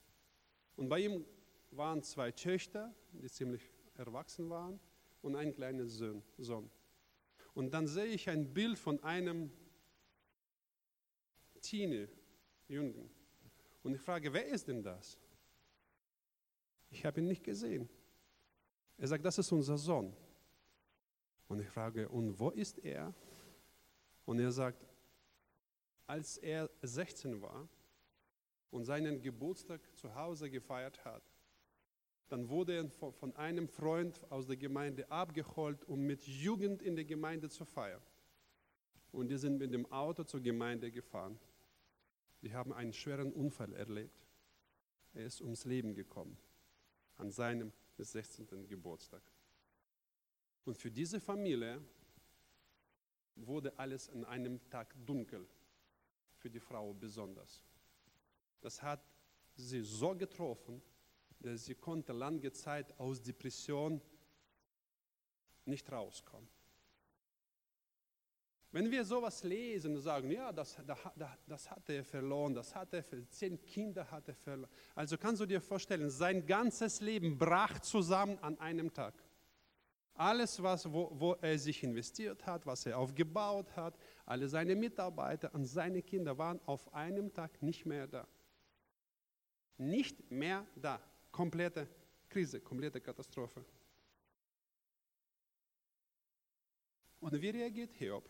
Und 0.77 0.89
bei 0.89 1.01
ihm 1.01 1.25
waren 1.71 2.03
zwei 2.03 2.31
Töchter, 2.31 2.95
die 3.13 3.29
ziemlich 3.29 3.63
erwachsen 3.95 4.49
waren, 4.51 4.79
und 5.23 5.37
ein 5.37 5.53
kleiner 5.53 5.87
Sohn. 5.87 6.71
Und 7.55 7.75
dann 7.75 7.87
sehe 7.87 8.07
ich 8.07 8.29
ein 8.31 8.53
Bild 8.53 8.79
von 8.79 9.03
einem 9.03 9.51
Teenie, 11.61 12.09
Jungen. 12.69 13.11
Und 13.83 13.95
ich 13.95 14.01
frage, 14.01 14.33
wer 14.33 14.47
ist 14.47 14.69
denn 14.69 14.83
das? 14.83 15.19
Ich 16.91 17.05
habe 17.05 17.21
ihn 17.21 17.27
nicht 17.27 17.45
gesehen. 17.45 17.89
Er 18.97 19.09
sagt, 19.09 19.25
das 19.25 19.39
ist 19.39 19.53
unser 19.53 19.77
Sohn. 19.77 20.15
Und 21.49 21.61
ich 21.61 21.69
frage, 21.69 22.09
und 22.09 22.39
wo 22.39 22.51
ist 22.51 22.79
er? 22.79 23.15
Und 24.25 24.39
er 24.39 24.53
sagt, 24.53 24.87
als 26.11 26.39
er 26.39 26.69
16 26.83 27.41
war 27.41 27.69
und 28.73 28.85
seinen 28.85 29.23
Geburtstag 29.23 29.81
zu 29.95 30.13
Hause 30.13 30.51
gefeiert 30.51 31.05
hat, 31.05 31.23
dann 32.29 32.49
wurde 32.49 32.75
er 32.75 33.13
von 33.13 33.37
einem 33.37 33.69
Freund 33.69 34.21
aus 34.29 34.49
der 34.49 34.57
Gemeinde 34.57 35.09
abgeholt, 35.09 35.85
um 35.85 36.01
mit 36.01 36.27
Jugend 36.27 36.83
in 36.83 36.97
der 36.97 37.05
Gemeinde 37.05 37.49
zu 37.49 37.65
feiern. 37.65 38.03
Und 39.13 39.29
die 39.29 39.39
sind 39.39 39.59
mit 39.59 39.73
dem 39.73 39.87
Auto 39.93 40.25
zur 40.25 40.41
Gemeinde 40.41 40.91
gefahren. 40.91 41.39
Die 42.43 42.53
haben 42.53 42.73
einen 42.73 42.93
schweren 42.93 43.33
Unfall 43.33 43.73
erlebt. 43.73 44.27
Er 45.15 45.27
ist 45.27 45.41
ums 45.41 45.65
Leben 45.65 45.95
gekommen 45.95 46.37
an 47.19 47.31
seinem 47.31 47.73
16. 47.99 48.67
Geburtstag. 48.67 49.23
Und 50.65 50.77
für 50.77 50.91
diese 50.91 51.21
Familie, 51.21 51.81
wurde 53.47 53.79
alles 53.79 54.09
an 54.11 54.25
einem 54.25 54.61
Tag 54.71 54.95
dunkel, 55.07 55.47
für 56.41 56.51
die 56.51 56.61
Frau 56.61 56.93
besonders. 56.95 57.63
Das 58.61 58.83
hat 58.83 59.01
sie 59.55 59.83
so 59.83 60.15
getroffen, 60.15 60.83
dass 61.39 61.67
sie 61.67 61.75
konnte 61.75 62.13
lange 62.13 62.51
Zeit 62.53 62.99
aus 62.99 63.23
Depression 63.23 64.01
nicht 65.65 65.91
rauskommen. 65.91 66.49
Wenn 68.73 68.91
wir 68.91 69.05
sowas 69.05 69.43
lesen 69.43 69.97
und 69.97 70.03
sagen, 70.03 70.31
ja, 70.31 70.53
das, 70.53 70.77
das 71.47 71.71
hat 71.71 71.89
er 71.89 72.05
verloren, 72.05 72.55
das 72.55 72.75
hat 72.75 72.93
er 72.95 73.03
verloren, 73.03 73.29
zehn 73.31 73.61
Kinder 73.67 74.09
hat 74.09 74.29
er 74.29 74.35
verloren. 74.35 74.71
Also 74.95 75.19
kannst 75.19 75.41
du 75.41 75.47
dir 75.47 75.61
vorstellen, 75.61 76.09
sein 76.09 76.47
ganzes 76.47 77.01
Leben 77.01 77.37
brach 77.37 77.81
zusammen 77.81 78.39
an 78.39 78.59
einem 78.61 78.93
Tag. 78.93 79.15
Alles, 80.15 80.63
was, 80.63 80.93
wo, 80.93 81.11
wo 81.15 81.33
er 81.41 81.59
sich 81.59 81.83
investiert 81.83 82.47
hat, 82.47 82.65
was 82.67 82.87
er 82.87 82.99
aufgebaut 82.99 83.75
hat, 83.75 83.99
alle 84.31 84.49
seine 84.49 84.77
Mitarbeiter 84.77 85.53
und 85.55 85.65
seine 85.65 86.03
Kinder 86.03 86.39
waren 86.39 86.61
auf 86.65 86.95
einem 86.95 87.33
Tag 87.35 87.61
nicht 87.63 87.85
mehr 87.85 88.07
da. 88.07 88.29
Nicht 89.77 90.31
mehr 90.31 90.65
da. 90.77 91.03
Komplette 91.33 91.89
Krise, 92.29 92.61
komplette 92.61 93.01
Katastrophe. 93.01 93.65
Und 97.19 97.43
wie 97.43 97.51
reagiert 97.51 97.93
Hiob? 97.97 98.25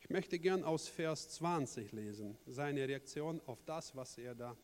Ich 0.00 0.10
möchte 0.10 0.40
gern 0.40 0.64
aus 0.64 0.88
Vers 0.88 1.28
20 1.30 1.92
lesen, 1.92 2.36
seine 2.44 2.88
Reaktion 2.88 3.40
auf 3.46 3.62
das, 3.62 3.94
was 3.94 4.18
er 4.18 4.34
da 4.34 4.56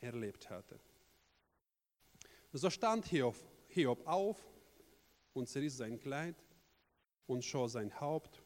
erlebt 0.00 0.50
hatte. 0.50 0.80
So 2.52 2.68
stand 2.68 3.06
Hiob, 3.06 4.06
auf 4.06 4.40
und 5.34 5.48
zerriss 5.48 5.76
sein 5.76 6.00
Kleid 6.00 6.34
und 7.26 7.44
schor 7.44 7.68
sein 7.68 8.00
Haupt 8.00 8.41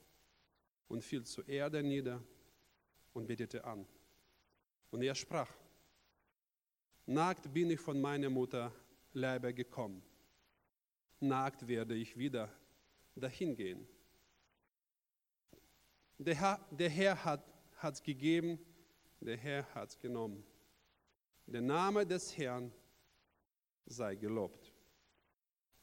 und 0.89 1.05
fiel 1.05 1.25
zur 1.25 1.49
Erde 1.49 1.83
nieder 1.83 2.23
und 3.13 3.27
betete 3.27 3.65
an. 3.65 3.87
Und 4.91 5.03
er 5.03 5.15
sprach, 5.15 5.51
Nackt 7.07 7.53
bin 7.53 7.71
ich 7.71 7.81
von 7.81 8.01
meiner 8.01 8.31
Mutter 8.31 8.73
Leibe 9.13 9.55
gekommen. 9.55 10.03
Nackt 11.21 11.67
werde 11.69 11.95
ich 11.95 12.17
wieder 12.19 12.53
dahin 13.15 13.55
gehen. 13.55 13.87
Der 16.19 16.35
Herr, 16.35 16.67
der 16.71 16.91
Herr 16.91 17.25
hat 17.25 17.95
es 17.95 18.03
gegeben, 18.03 18.59
der 19.21 19.37
Herr 19.37 19.75
hat 19.75 19.91
es 19.91 19.99
genommen. 19.99 20.45
Der 21.47 21.61
Name 21.61 22.05
des 22.05 22.37
Herrn 22.37 22.73
sei 23.87 24.17
gelobt. 24.17 24.73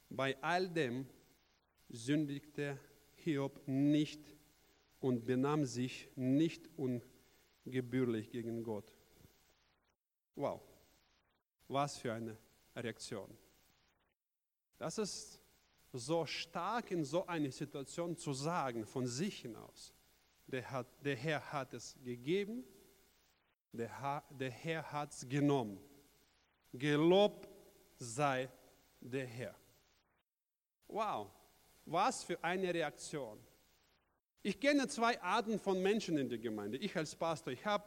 Bei 0.10 0.36
all 0.44 0.70
dem 0.70 1.08
sündigte 1.90 2.78
Hiob 3.16 3.66
nicht 3.66 4.36
und 5.04 5.26
benahm 5.26 5.66
sich 5.66 6.08
nicht 6.16 6.70
ungebührlich 6.78 8.32
gegen 8.32 8.64
Gott. 8.64 8.96
Wow. 10.34 10.62
Was 11.68 11.98
für 11.98 12.14
eine 12.14 12.38
Reaktion. 12.74 13.38
Das 14.78 14.98
ist 14.98 15.42
so 15.92 16.26
stark 16.26 16.92
in 16.92 17.04
so 17.04 17.28
einer 17.28 17.52
Situation 17.52 18.16
zu 18.16 18.32
sagen, 18.32 18.86
von 18.86 19.06
sich 19.06 19.42
hinaus. 19.42 19.94
Der, 20.48 20.72
hat, 20.72 20.88
der 21.04 21.18
Herr 21.18 21.52
hat 21.52 21.74
es 21.74 21.98
gegeben, 22.02 22.64
der, 23.74 24.00
ha, 24.00 24.24
der 24.30 24.52
Herr 24.52 24.90
hat 24.90 25.12
es 25.12 25.28
genommen. 25.28 25.82
Gelobt 26.72 27.50
sei 27.98 28.50
der 29.02 29.28
Herr. 29.28 29.56
Wow, 30.88 31.30
was 31.84 32.24
für 32.24 32.42
eine 32.42 32.74
Reaktion. 32.74 33.38
Ich 34.44 34.60
kenne 34.60 34.88
zwei 34.88 35.20
Arten 35.22 35.58
von 35.58 35.82
Menschen 35.82 36.18
in 36.18 36.30
der 36.30 36.38
Gemeinde. 36.38 36.78
Ich 36.78 36.96
als 36.96 37.16
Pastor, 37.16 37.52
ich 37.52 37.66
habe 37.66 37.86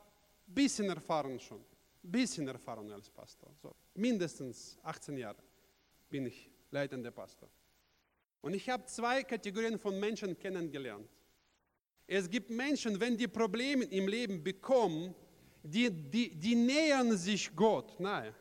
ein 0.49 0.55
bisschen 0.55 0.89
Erfahrung 0.89 1.39
schon 1.39 1.65
bisschen 2.11 2.47
Erfahrung 2.49 2.91
als 2.93 3.11
Pastor. 3.11 3.51
So, 3.61 3.75
mindestens 3.95 4.79
18 4.83 5.17
Jahre 5.19 5.43
bin 6.09 6.27
ich 6.27 6.51
leitender 6.71 7.11
Pastor. 7.11 7.49
Und 8.41 8.55
ich 8.55 8.69
habe 8.69 8.85
zwei 8.87 9.25
Kategorien 9.25 9.79
von 9.79 9.99
Menschen 9.99 10.39
kennengelernt. 10.39 11.09
Es 12.07 12.31
gibt 12.31 12.51
Menschen, 12.51 13.01
wenn 13.01 13.17
die 13.17 13.27
Probleme 13.27 13.85
im 13.85 14.07
Leben 14.07 14.43
bekommen, 14.43 15.15
die, 15.63 15.91
die, 15.91 16.35
die 16.37 16.55
nähern 16.55 17.17
sich 17.17 17.55
Gott 17.55 17.99
nahe. 17.99 18.33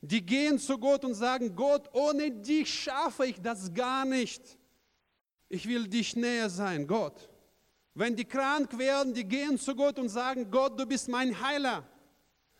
Die 0.00 0.24
gehen 0.24 0.58
zu 0.58 0.78
Gott 0.78 1.04
und 1.04 1.14
sagen, 1.14 1.56
Gott, 1.56 1.92
ohne 1.92 2.30
dich 2.30 2.72
schaffe 2.72 3.26
ich 3.26 3.40
das 3.40 3.72
gar 3.72 4.04
nicht. 4.04 4.58
Ich 5.48 5.66
will 5.66 5.88
dich 5.88 6.14
näher 6.14 6.48
sein, 6.48 6.86
Gott. 6.86 7.28
Wenn 7.94 8.16
die 8.16 8.24
krank 8.24 8.76
werden, 8.76 9.14
die 9.14 9.24
gehen 9.24 9.58
zu 9.58 9.74
Gott 9.74 9.98
und 9.98 10.08
sagen, 10.08 10.50
Gott, 10.50 10.78
du 10.78 10.84
bist 10.84 11.08
mein 11.08 11.40
Heiler. 11.40 11.86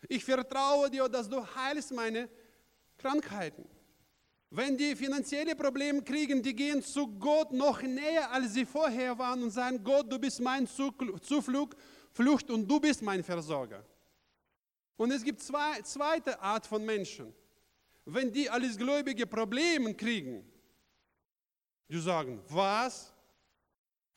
Ich 0.07 0.23
vertraue 0.23 0.89
dir, 0.89 1.09
dass 1.09 1.27
du 1.27 1.45
heilst 1.45 1.91
meine 1.91 2.29
Krankheiten. 2.97 3.67
Wenn 4.49 4.77
die 4.77 4.95
finanzielle 4.95 5.55
Probleme 5.55 6.01
kriegen, 6.01 6.41
die 6.41 6.55
gehen 6.55 6.81
zu 6.81 7.07
Gott 7.07 7.51
noch 7.51 7.81
näher, 7.81 8.31
als 8.31 8.53
sie 8.53 8.65
vorher 8.65 9.17
waren 9.17 9.43
und 9.43 9.49
sagen, 9.49 9.83
Gott, 9.83 10.09
du 10.09 10.17
bist 10.17 10.39
mein 10.39 10.67
Zuflucht 10.67 11.75
Flucht 12.15 12.49
und 12.49 12.65
du 12.65 12.79
bist 12.79 13.01
mein 13.01 13.21
Versorger. 13.21 13.85
Und 14.95 15.11
es 15.11 15.21
gibt 15.21 15.41
zwei 15.41 15.81
zweite 15.81 16.39
Art 16.39 16.65
von 16.65 16.85
Menschen. 16.85 17.33
Wenn 18.05 18.31
die 18.31 18.49
alles 18.49 18.77
gläubige 18.77 19.27
Probleme 19.27 19.93
kriegen, 19.93 20.49
die 21.89 21.99
sagen, 21.99 22.41
was? 22.47 23.13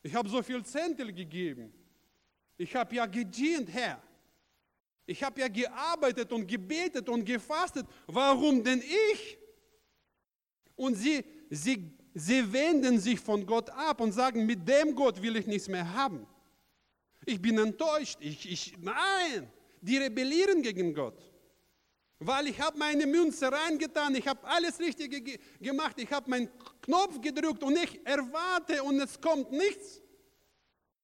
Ich 0.09 0.15
habe 0.15 0.27
so 0.27 0.43
viel 0.43 0.65
Zentel 0.65 1.13
gegeben. 1.13 1.71
Ich 2.57 2.75
habe 2.75 2.95
ja 2.97 3.05
gedient, 3.05 3.69
Herr. 3.71 4.03
Ich 5.05 5.23
habe 5.23 5.39
ja 5.39 5.49
gearbeitet 5.49 6.33
und 6.33 6.47
gebetet 6.47 7.07
und 7.11 7.27
gefastet. 7.27 7.87
Warum 8.07 8.65
denn 8.65 8.81
ich? 9.13 9.37
Und 10.77 10.95
sie, 10.95 11.23
sie, 11.51 11.93
sie 12.15 12.51
wenden 12.51 12.99
sich 12.99 13.21
von 13.21 13.45
Gott 13.45 13.69
ab 13.69 14.01
und 14.01 14.13
sagen, 14.13 14.47
mit 14.47 14.67
dem 14.67 14.95
Gott 14.95 15.21
will 15.21 15.37
ich 15.37 15.47
nichts 15.47 15.69
mehr 15.69 15.93
haben. 15.93 16.27
Ich 17.27 17.43
bin 17.43 17.59
enttäuscht. 17.59 18.17
Ich, 18.21 18.51
ich, 18.51 18.79
nein, 18.79 19.53
die 19.83 19.99
rebellieren 19.99 20.63
gegen 20.63 20.95
Gott. 20.95 21.28
Weil 22.21 22.49
ich 22.49 22.61
habe 22.61 22.77
meine 22.77 23.07
Münze 23.07 23.51
reingetan, 23.51 24.15
ich 24.17 24.27
habe 24.27 24.45
alles 24.45 24.81
Richtige 24.81 25.21
ge 25.21 25.39
gemacht, 25.61 25.97
ich 25.99 26.11
habe 26.13 26.29
meinen 26.29 26.51
Knopf 26.83 27.21
gedrückt 27.21 27.63
und 27.63 27.77
ich 27.77 28.05
erwarte 28.05 28.83
und 28.83 29.01
es 29.01 29.21
kommt 29.21 29.53
nichts 29.53 30.03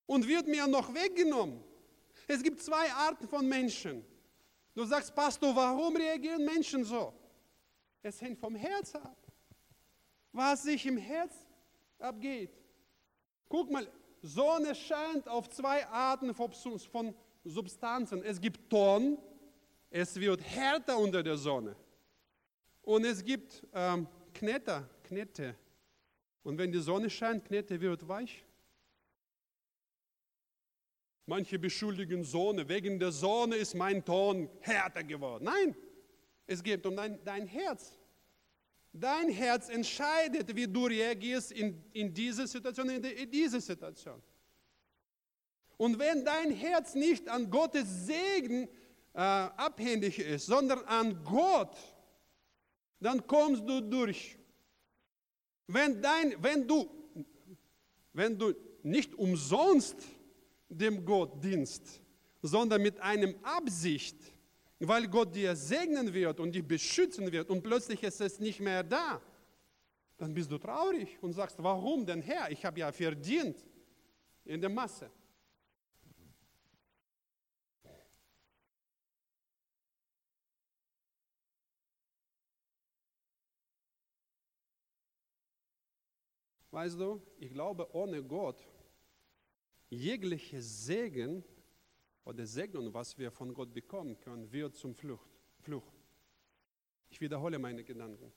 und 0.07 0.27
wird 0.27 0.49
mir 0.49 0.67
noch 0.67 0.93
weggenommen. 0.93 1.63
Es 2.27 2.43
gibt 2.43 2.61
zwei 2.61 2.91
Arten 2.93 3.29
von 3.29 3.47
Menschen. 3.47 4.05
Du 4.75 4.85
sagst, 4.85 5.15
Pastor, 5.15 5.55
warum 5.55 5.97
reagieren 5.97 6.45
Menschen 6.45 6.85
so? 6.85 7.13
Es 8.03 8.21
hängt 8.21 8.39
vom 8.41 8.57
Herz 8.57 8.95
ab. 8.97 9.17
Was 10.33 10.65
sich 10.65 10.85
im 10.85 10.97
Herz 10.97 11.33
abgeht. 12.01 12.51
Guck 13.49 13.71
mal, 13.71 13.87
Sonne 14.21 14.75
scheint 14.75 15.29
auf 15.29 15.49
zwei 15.49 15.87
Arten 15.87 16.35
von 16.35 17.15
Substanzen. 17.45 18.23
Es 18.25 18.41
gibt 18.41 18.69
Ton, 18.69 19.17
es 19.95 20.19
wird 20.19 20.43
härter 20.43 20.99
unter 20.99 21.23
der 21.23 21.37
Sonne. 21.37 21.77
Und 22.83 23.05
es 23.05 23.25
gibt 23.25 23.65
ähm, 23.73 24.09
Knetter, 24.35 24.91
Knete. 25.05 25.55
Und 26.43 26.59
wenn 26.59 26.73
die 26.73 26.81
Sonne 26.81 27.09
scheint, 27.09 27.45
Knete 27.45 27.81
wird 27.81 28.07
weich. 28.09 28.45
Manche 31.27 31.61
beschuldigen 31.61 32.25
Sonne, 32.25 32.69
wegen 32.69 32.99
der 32.99 33.13
Sonne 33.13 33.55
ist 33.55 33.75
mein 33.75 34.05
Ton 34.05 34.51
härter 34.61 35.05
geworden. 35.05 35.45
Nein, 35.45 35.77
es 36.49 36.61
geht 36.61 36.85
um 36.87 36.97
dein, 36.97 37.23
dein 37.25 37.47
Herz. 37.47 37.97
Dein 38.93 39.29
Herz 39.29 39.69
entscheidet, 39.69 40.57
wie 40.57 40.67
du 40.67 40.87
reagierst 40.87 41.53
in, 41.53 41.85
in 41.93 42.13
diese 42.13 42.49
Situation, 42.49 42.91
in, 42.91 43.01
die, 43.01 43.13
in 43.13 43.31
diese 43.31 43.61
Situation. 43.61 44.21
Und 45.77 46.01
wenn 46.01 46.25
dein 46.25 46.51
Herz 46.51 46.97
nicht 46.97 47.29
an 47.29 47.49
Gottes 47.49 48.07
Segen 48.07 48.69
äh, 49.15 49.19
abhängig 49.19 50.19
ist, 50.19 50.47
sondern 50.47 50.81
an 50.85 51.25
Gott, 51.25 51.77
dann 53.01 53.25
kommst 53.27 53.63
du 53.67 53.81
durch. 53.81 54.37
Wenn, 55.67 56.03
dein, 56.03 56.35
wenn, 56.43 56.67
du, 56.67 56.91
wenn 58.13 58.39
du 58.39 58.53
nicht 58.83 59.15
umsonst 59.15 59.97
dem 60.69 61.05
Gott 61.05 61.43
dienst, 61.43 62.03
sondern 62.43 62.83
mit 62.83 63.01
einem 63.01 63.37
Absicht, 63.43 64.17
weil 64.81 65.09
Gott 65.09 65.35
dir 65.35 65.55
segnen 65.57 66.13
wird 66.13 66.41
und 66.41 66.53
dich 66.53 66.67
beschützen 66.67 67.31
wird 67.31 67.49
und 67.49 67.63
plötzlich 67.63 68.03
ist 68.03 68.21
es 68.21 68.39
nicht 68.41 68.61
mehr 68.61 68.83
da, 68.83 69.23
dann 70.19 70.35
bist 70.35 70.51
du 70.51 70.59
traurig 70.59 71.17
und 71.23 71.33
sagst, 71.33 71.57
warum 71.63 72.05
denn 72.05 72.21
Herr? 72.21 72.51
Ich 72.51 72.65
habe 72.65 72.81
ja 72.81 72.93
verdient 72.93 73.65
in 74.45 74.61
der 74.61 74.71
Masse. 74.71 75.11
Weißt 86.75 86.99
du, 86.99 87.23
ich 87.39 87.53
glaube, 87.53 87.89
ohne 87.95 88.21
Gott, 88.21 88.67
jegliche 89.91 90.61
Segen 90.61 91.45
oder 92.25 92.45
Segnung, 92.47 92.93
was 92.93 93.17
wir 93.17 93.31
von 93.31 93.55
Gott 93.55 93.73
bekommen 93.73 94.19
können, 94.19 94.51
wird 94.51 94.75
zum 94.75 94.93
Flucht, 94.93 95.31
Fluch. 95.61 95.89
Ich 97.11 97.21
wiederhole 97.21 97.61
meine 97.61 97.85
Gedanken. 97.85 98.33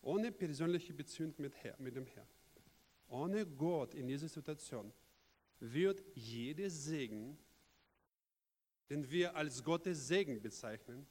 Ohne 0.00 0.30
persönliche 0.30 0.94
Beziehung 0.94 1.34
mit, 1.38 1.56
Herr, 1.56 1.74
mit 1.80 1.96
dem 1.96 2.06
Herrn, 2.06 2.28
ohne 3.08 3.44
Gott 3.44 3.94
in 3.94 4.06
dieser 4.06 4.28
Situation, 4.28 4.92
wird 5.58 6.04
jeder 6.14 6.70
Segen, 6.70 7.36
den 8.88 9.10
wir 9.10 9.34
als 9.34 9.64
Gottes 9.64 10.06
Segen 10.06 10.40
bezeichnen, 10.40 11.04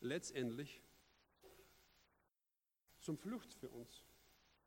letztendlich 0.00 0.82
zum 2.98 3.16
Flucht 3.16 3.54
für 3.54 3.70
uns. 3.70 4.02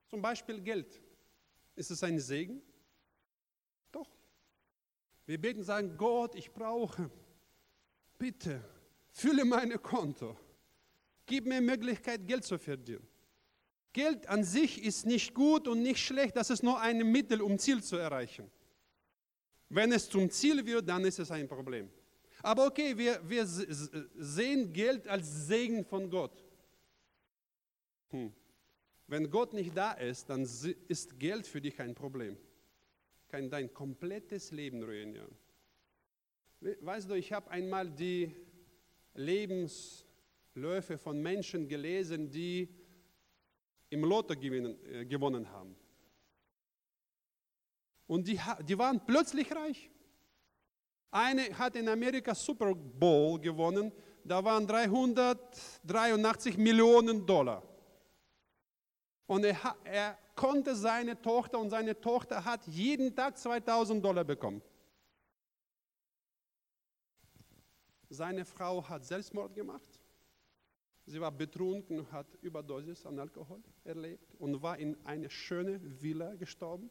Zum 0.08 0.22
Beispiel 0.22 0.62
Geld. 0.62 1.02
Ist 1.80 1.92
es 1.92 2.04
ein 2.04 2.20
Segen? 2.20 2.62
Doch. 3.90 4.10
Wir 5.26 5.40
beten, 5.40 5.64
sagen, 5.64 5.96
Gott, 5.96 6.36
ich 6.36 6.52
brauche, 6.52 7.10
bitte, 8.18 8.62
fülle 9.08 9.46
meine 9.46 9.78
Konto. 9.78 10.36
Gib 11.26 11.46
mir 11.46 11.62
Möglichkeit, 11.62 12.28
Geld 12.28 12.44
zu 12.44 12.58
verdienen. 12.58 13.08
Geld 13.94 14.28
an 14.28 14.44
sich 14.44 14.84
ist 14.84 15.06
nicht 15.06 15.34
gut 15.34 15.70
und 15.70 15.82
nicht 15.82 16.06
schlecht, 16.06 16.36
das 16.36 16.50
ist 16.50 16.64
nur 16.64 16.82
ein 16.82 16.98
Mittel, 17.10 17.42
um 17.42 17.58
Ziel 17.58 17.82
zu 17.82 17.96
erreichen. 17.96 18.52
Wenn 19.70 19.94
es 19.94 20.10
zum 20.10 20.30
Ziel 20.30 20.66
wird, 20.66 20.90
dann 20.90 21.06
ist 21.06 21.20
es 21.20 21.32
ein 21.32 21.48
Problem. 21.48 21.90
Aber 22.44 22.66
okay, 22.66 22.98
wir, 22.98 23.22
wir 23.24 23.46
sehen 23.48 24.74
Geld 24.74 25.08
als 25.08 25.48
Segen 25.48 25.86
von 25.86 26.10
Gott. 26.10 26.44
Hm. 28.10 28.34
Wenn 29.10 29.30
Gott 29.32 29.54
nicht 29.54 29.76
da 29.76 29.94
ist, 29.94 30.30
dann 30.30 30.44
ist 30.44 31.20
Geld 31.20 31.48
für 31.48 31.60
dich 31.60 31.82
ein 31.82 31.96
Problem. 31.96 32.38
Kann 33.28 33.50
dein 33.50 33.74
komplettes 33.74 34.52
Leben 34.52 34.84
ruinieren. 34.84 35.36
Weißt 36.82 37.10
du, 37.10 37.16
ich 37.16 37.34
habe 37.34 37.50
einmal 37.50 37.90
die 37.90 38.32
Lebensläufe 39.16 41.00
von 41.00 41.20
Menschen 41.20 41.68
gelesen, 41.68 42.30
die 42.30 42.70
im 43.90 44.04
Lotto 44.04 44.36
gewinnen, 44.36 44.78
äh, 44.86 45.06
gewonnen 45.06 45.50
haben. 45.50 45.76
Und 48.06 48.28
die, 48.28 48.40
die 48.68 48.78
waren 48.78 49.04
plötzlich 49.04 49.52
reich. 49.52 49.90
Eine 51.10 51.58
hat 51.58 51.76
in 51.76 51.90
Amerika 51.90 52.36
Super 52.36 52.76
Bowl 52.76 53.40
gewonnen, 53.40 53.92
da 54.24 54.44
waren 54.44 54.68
383 54.68 56.60
Millionen 56.60 57.26
Dollar. 57.26 57.69
Und 59.30 59.44
er, 59.44 59.76
er 59.84 60.18
konnte 60.34 60.76
seine 60.76 61.22
Tochter 61.22 61.60
und 61.60 61.70
seine 61.70 62.02
Tochter 62.02 62.44
hat 62.44 62.66
jeden 62.66 63.16
Tag 63.16 63.38
2000 63.38 64.04
Dollar 64.04 64.24
bekommen. 64.24 64.60
Seine 68.10 68.44
Frau 68.44 68.84
hat 68.90 69.06
Selbstmord 69.06 69.54
gemacht. 69.54 70.02
Sie 71.06 71.22
war 71.22 71.32
betrunken 71.32 72.00
und 72.00 72.12
hat 72.12 72.26
Überdosis 72.42 73.06
an 73.06 73.20
Alkohol 73.20 73.62
erlebt 73.84 74.34
und 74.40 74.64
war 74.64 74.80
in 74.80 74.98
eine 75.06 75.30
schöne 75.30 75.80
Villa 76.02 76.34
gestorben. 76.34 76.90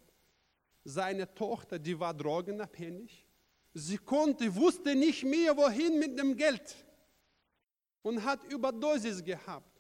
Seine 0.84 1.34
Tochter, 1.34 1.76
die 1.76 1.98
war 1.98 2.14
drogenabhängig. 2.14 3.26
Sie 3.74 3.98
konnte, 3.98 4.54
wusste 4.54 4.94
nicht 4.94 5.24
mehr, 5.24 5.56
wohin 5.56 5.98
mit 5.98 6.16
dem 6.16 6.36
Geld 6.36 6.76
und 8.02 8.22
hat 8.22 8.44
Überdosis 8.44 9.24
gehabt. 9.24 9.77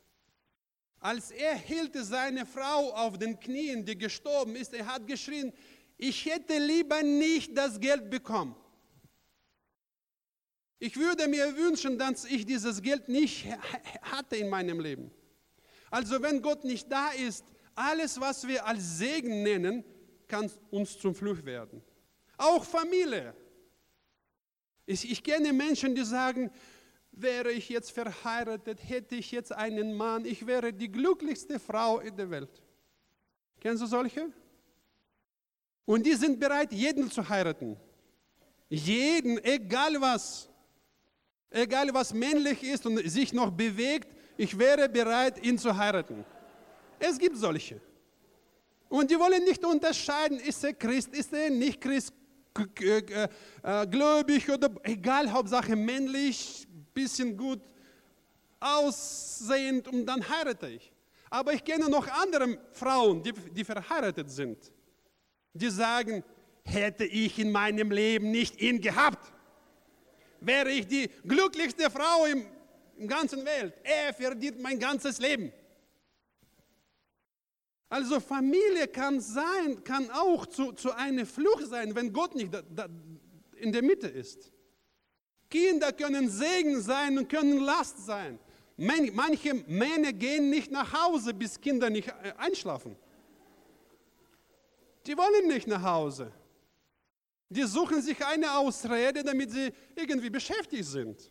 Als 1.00 1.30
er 1.30 1.54
hielt 1.54 1.94
seine 1.94 2.44
Frau 2.44 2.92
auf 2.92 3.18
den 3.18 3.38
Knien, 3.38 3.84
die 3.84 3.96
gestorben 3.96 4.56
ist, 4.56 4.74
er 4.74 4.86
hat 4.86 5.06
geschrien, 5.06 5.52
ich 5.96 6.26
hätte 6.26 6.58
lieber 6.58 7.02
nicht 7.02 7.56
das 7.56 7.78
Geld 7.78 8.10
bekommen. 8.10 8.56
Ich 10.80 10.96
würde 10.96 11.26
mir 11.26 11.56
wünschen, 11.56 11.98
dass 11.98 12.24
ich 12.24 12.46
dieses 12.46 12.80
Geld 12.80 13.08
nicht 13.08 13.46
hatte 14.02 14.36
in 14.36 14.48
meinem 14.48 14.80
Leben. 14.80 15.10
Also 15.90 16.20
wenn 16.22 16.40
Gott 16.40 16.64
nicht 16.64 16.90
da 16.90 17.10
ist, 17.10 17.44
alles, 17.74 18.20
was 18.20 18.46
wir 18.46 18.64
als 18.66 18.98
Segen 18.98 19.42
nennen, 19.42 19.84
kann 20.26 20.50
uns 20.70 20.98
zum 20.98 21.14
Fluch 21.14 21.44
werden. 21.44 21.82
Auch 22.36 22.64
Familie. 22.64 23.34
Ich, 24.86 25.10
ich 25.10 25.22
kenne 25.22 25.52
Menschen, 25.52 25.94
die 25.94 26.04
sagen, 26.04 26.50
wäre 27.12 27.50
ich 27.52 27.68
jetzt 27.68 27.90
verheiratet, 27.90 28.78
hätte 28.82 29.16
ich 29.16 29.30
jetzt 29.30 29.52
einen 29.52 29.94
Mann, 29.94 30.24
ich 30.24 30.46
wäre 30.46 30.72
die 30.72 30.90
glücklichste 30.90 31.58
Frau 31.58 32.00
in 32.00 32.16
der 32.16 32.30
Welt. 32.30 32.62
Kennst 33.60 33.82
du 33.82 33.86
solche? 33.86 34.30
Und 35.84 36.04
die 36.04 36.14
sind 36.14 36.38
bereit, 36.38 36.72
jeden 36.72 37.10
zu 37.10 37.26
heiraten. 37.28 37.76
Jeden, 38.68 39.42
egal 39.42 40.00
was. 40.00 40.48
Egal 41.50 41.92
was 41.94 42.12
männlich 42.12 42.62
ist 42.62 42.84
und 42.84 42.98
sich 43.10 43.32
noch 43.32 43.50
bewegt, 43.50 44.14
ich 44.36 44.56
wäre 44.56 44.88
bereit, 44.88 45.42
ihn 45.44 45.56
zu 45.58 45.74
heiraten. 45.74 46.24
Es 46.98 47.18
gibt 47.18 47.36
solche. 47.36 47.80
Und 48.88 49.10
die 49.10 49.18
wollen 49.18 49.42
nicht 49.44 49.64
unterscheiden, 49.64 50.38
ist 50.38 50.62
er 50.62 50.74
Christ, 50.74 51.14
ist 51.14 51.32
er 51.32 51.48
nicht 51.50 51.80
Christ, 51.80 52.12
äh, 52.80 53.86
gläubig 53.86 54.50
oder 54.50 54.70
egal, 54.82 55.30
Hauptsache 55.30 55.74
männlich, 55.74 56.67
bisschen 56.98 57.36
gut 57.36 57.60
aussehend 58.60 59.86
und 59.88 60.06
dann 60.06 60.28
heirate 60.28 60.68
ich. 60.68 60.92
Aber 61.30 61.52
ich 61.52 61.62
kenne 61.64 61.88
noch 61.88 62.08
andere 62.08 62.58
Frauen, 62.72 63.22
die, 63.22 63.32
die 63.32 63.64
verheiratet 63.64 64.30
sind, 64.30 64.58
die 65.52 65.70
sagen, 65.70 66.24
hätte 66.64 67.04
ich 67.04 67.38
in 67.38 67.52
meinem 67.52 67.90
Leben 67.90 68.30
nicht 68.30 68.60
ihn 68.60 68.80
gehabt, 68.80 69.32
wäre 70.40 70.70
ich 70.70 70.86
die 70.86 71.08
glücklichste 71.26 71.90
Frau 71.90 72.26
im, 72.26 72.46
im 72.96 73.08
ganzen 73.08 73.44
Welt. 73.44 73.74
Er 73.84 74.12
verdient 74.12 74.60
mein 74.60 74.78
ganzes 74.78 75.18
Leben. 75.18 75.52
Also 77.88 78.20
Familie 78.20 78.88
kann 78.88 79.20
sein, 79.20 79.82
kann 79.84 80.10
auch 80.10 80.46
zu, 80.46 80.72
zu 80.72 80.92
einer 80.92 81.24
Flucht 81.24 81.66
sein, 81.66 81.94
wenn 81.94 82.12
Gott 82.12 82.34
nicht 82.34 82.52
da, 82.52 82.62
da 82.62 82.88
in 83.56 83.72
der 83.72 83.82
Mitte 83.82 84.08
ist. 84.08 84.52
Kinder 85.50 85.92
können 85.92 86.28
Segen 86.28 86.80
sein 86.80 87.18
und 87.18 87.28
können 87.28 87.58
Last 87.60 88.04
sein. 88.04 88.38
Manche 88.76 89.54
Männer 89.66 90.12
gehen 90.12 90.50
nicht 90.50 90.70
nach 90.70 90.92
Hause, 90.92 91.34
bis 91.34 91.60
Kinder 91.60 91.90
nicht 91.90 92.08
äh, 92.08 92.32
einschlafen. 92.36 92.96
Die 95.06 95.16
wollen 95.16 95.48
nicht 95.48 95.66
nach 95.66 95.82
Hause. 95.82 96.30
Die 97.48 97.62
suchen 97.62 98.02
sich 98.02 98.24
eine 98.24 98.56
Ausrede, 98.56 99.24
damit 99.24 99.50
sie 99.50 99.72
irgendwie 99.96 100.30
beschäftigt 100.30 100.84
sind. 100.84 101.30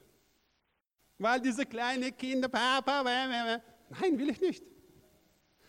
Weil 1.20 1.40
diese 1.40 1.66
kleinen 1.66 2.16
Kinder, 2.18 2.50
Papa, 2.50 3.04
nein, 3.04 4.18
will 4.18 4.30
ich 4.30 4.42
nicht. 4.42 4.64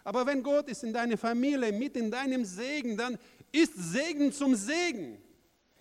Aber 0.03 0.25
wenn 0.27 0.43
Gott 0.43 0.69
ist 0.69 0.83
in 0.85 0.93
deiner 0.93 1.19
Familie, 1.19 1.71
mit 1.71 1.97
in 1.97 2.11
deinem 2.11 2.45
Segen, 2.45 2.97
dann 2.97 3.19
ist 3.53 3.75
Segen 3.77 4.33
zum 4.33 4.55
Segen. 4.55 5.23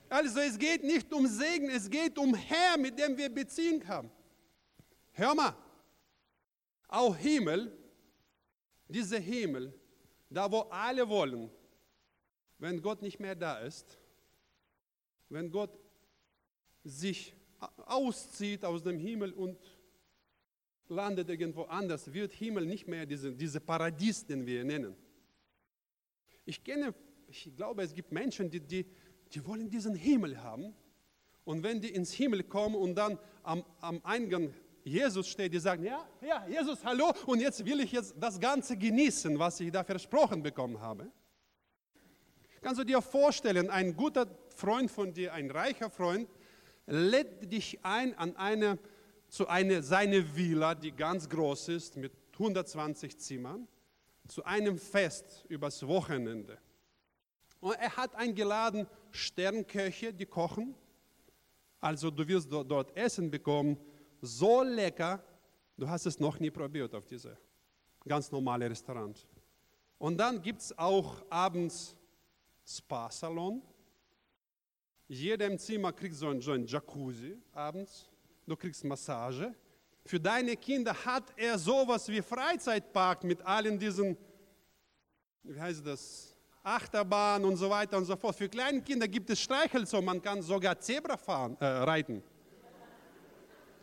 Also 0.10 0.40
es 0.40 0.58
geht 0.58 0.84
nicht 0.84 1.12
um 1.14 1.28
Segen, 1.28 1.70
es 1.70 1.90
geht 1.90 2.18
um 2.18 2.34
Herr, 2.34 2.78
mit 2.78 2.98
dem 2.98 3.18
wir 3.18 3.30
Beziehung 3.30 3.86
haben. 3.88 4.10
Hör 5.12 5.36
mal, 5.36 5.56
auch 6.88 7.16
Himmel, 7.18 7.76
dieser 8.88 9.20
Himmel, 9.20 9.74
da 10.30 10.50
wo 10.52 10.60
alle 10.70 11.08
wollen, 11.08 11.50
wenn 12.60 12.82
Gott 12.82 13.02
nicht 13.02 13.20
mehr 13.20 13.36
da 13.36 13.60
ist, 13.60 13.98
wenn 15.30 15.52
Gott 15.52 15.78
sich 16.84 17.34
auszieht 17.86 18.64
aus 18.64 18.84
dem 18.84 19.00
Himmel 19.00 19.34
und 19.34 19.58
landet 20.88 21.30
irgendwo 21.30 21.64
anders, 21.64 22.14
wird 22.14 22.32
Himmel 22.34 22.66
nicht 22.66 22.88
mehr 22.88 23.06
diese, 23.06 23.34
diese 23.34 23.60
Paradies, 23.60 24.26
den 24.26 24.46
wir 24.46 24.64
nennen. 24.64 24.96
Ich 26.46 26.64
kenne, 26.64 26.94
ich 27.28 27.54
glaube, 27.56 27.84
es 27.84 27.94
gibt 27.94 28.12
Menschen, 28.12 28.50
die, 28.50 28.62
die 28.62 28.86
die 29.34 29.46
wollen 29.46 29.70
diesen 29.70 29.96
Himmel 29.96 30.42
haben. 30.42 30.74
Und 31.44 31.64
wenn 31.64 31.80
die 31.82 31.90
ins 31.90 32.12
Himmel 32.12 32.44
kommen 32.44 32.76
und 32.76 32.96
dann 32.96 33.18
am, 33.44 33.64
am 33.80 34.02
Eingang 34.04 34.54
Jesus 34.84 35.28
steht, 35.28 35.54
die 35.54 35.60
sagen, 35.60 35.84
ja, 35.84 36.08
ja, 36.22 36.48
Jesus, 36.48 36.84
hallo, 36.84 37.14
und 37.26 37.42
jetzt 37.42 37.66
will 37.66 37.82
ich 37.82 37.92
jetzt 37.92 38.16
das 38.20 38.40
Ganze 38.40 38.78
genießen, 38.78 39.38
was 39.38 39.60
ich 39.60 39.72
da 39.72 39.84
versprochen 39.84 40.42
bekommen 40.42 40.80
habe. 40.80 41.12
Kannst 42.62 42.80
du 42.80 42.86
dir 42.86 43.02
vorstellen, 43.02 43.70
ein 43.70 43.96
guter 43.96 44.28
Freund 44.56 44.90
von 44.90 45.14
dir, 45.14 45.34
ein 45.34 45.52
reicher 45.52 45.90
Freund, 45.90 46.30
lädt 46.86 47.52
dich 47.52 47.80
ein 47.84 48.18
an 48.18 48.36
eine, 48.38 48.80
zu 49.28 49.48
einer 49.48 49.84
seine 49.84 50.36
Villa, 50.36 50.74
die 50.74 50.94
ganz 50.94 51.28
groß 51.30 51.70
ist, 51.70 51.98
mit 51.98 52.14
120 52.34 53.18
Zimmern, 53.18 53.68
zu 54.28 54.44
einem 54.46 54.78
Fest 54.78 55.46
übers 55.50 55.86
Wochenende. 55.86 56.58
Und 57.60 57.74
er 57.74 57.96
hat 57.96 58.16
eingeladen 58.16 58.88
Sternköche, 59.12 60.14
die 60.14 60.26
kochen. 60.26 60.76
Also 61.80 62.12
du 62.12 62.28
wirst 62.28 62.52
dort 62.52 62.96
Essen 62.96 63.30
bekommen, 63.30 63.78
so 64.22 64.64
lecker, 64.64 65.24
du 65.78 65.88
hast 65.88 66.06
es 66.06 66.20
noch 66.20 66.40
nie 66.40 66.52
probiert 66.52 66.94
auf 66.94 67.06
diesem 67.06 67.38
ganz 68.08 68.32
normalen 68.32 68.68
Restaurant. 68.68 69.28
Und 69.98 70.18
dann 70.18 70.42
gibt 70.42 70.62
es 70.62 70.78
auch 70.78 71.24
abends 71.30 71.96
Spa-Salon. 72.66 73.62
Jeder 75.08 75.46
im 75.48 75.58
Zimmer 75.58 75.94
kriegt 75.94 76.16
so 76.16 76.30
ein, 76.30 76.42
so 76.42 76.52
ein 76.52 76.66
Jacuzzi 76.66 77.38
abends. 77.54 78.10
Du 78.46 78.56
kriegst 78.56 78.84
Massage. 78.84 79.54
Für 80.06 80.20
deine 80.20 80.56
Kinder 80.56 80.94
hat 80.94 81.34
er 81.36 81.58
sowas 81.58 82.08
wie 82.08 82.22
Freizeitpark 82.22 83.24
mit 83.24 83.42
allen 83.42 83.78
diesen, 83.78 84.18
wie 85.44 85.60
heißt 85.60 85.86
das, 85.86 86.37
Achterbahn 86.68 87.44
und 87.46 87.56
so 87.56 87.70
weiter 87.70 87.98
und 87.98 88.06
so 88.06 88.16
fort. 88.16 88.36
Für 88.36 88.50
kleine 88.50 88.82
Kinder 88.82 89.08
gibt 89.08 89.30
es 89.30 89.40
Streichelzoo, 89.40 90.02
man 90.02 90.22
kann 90.22 90.42
sogar 90.42 90.80
Zebra 90.80 91.18
fahren, 91.18 91.56
äh, 91.60 91.66
reiten. 91.66 92.22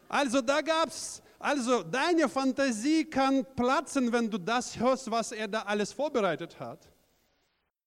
Also 0.09 0.41
da 0.41 0.61
gab's, 0.61 1.23
also 1.39 1.83
deine 1.83 2.29
Fantasie 2.29 3.05
kann 3.05 3.45
platzen, 3.57 4.13
wenn 4.13 4.31
du 4.31 4.39
das 4.39 4.79
hörst, 4.79 5.11
was 5.11 5.33
er 5.33 5.49
da 5.49 5.63
alles 5.63 5.93
vorbereitet 5.93 6.61
hat. 6.61 6.89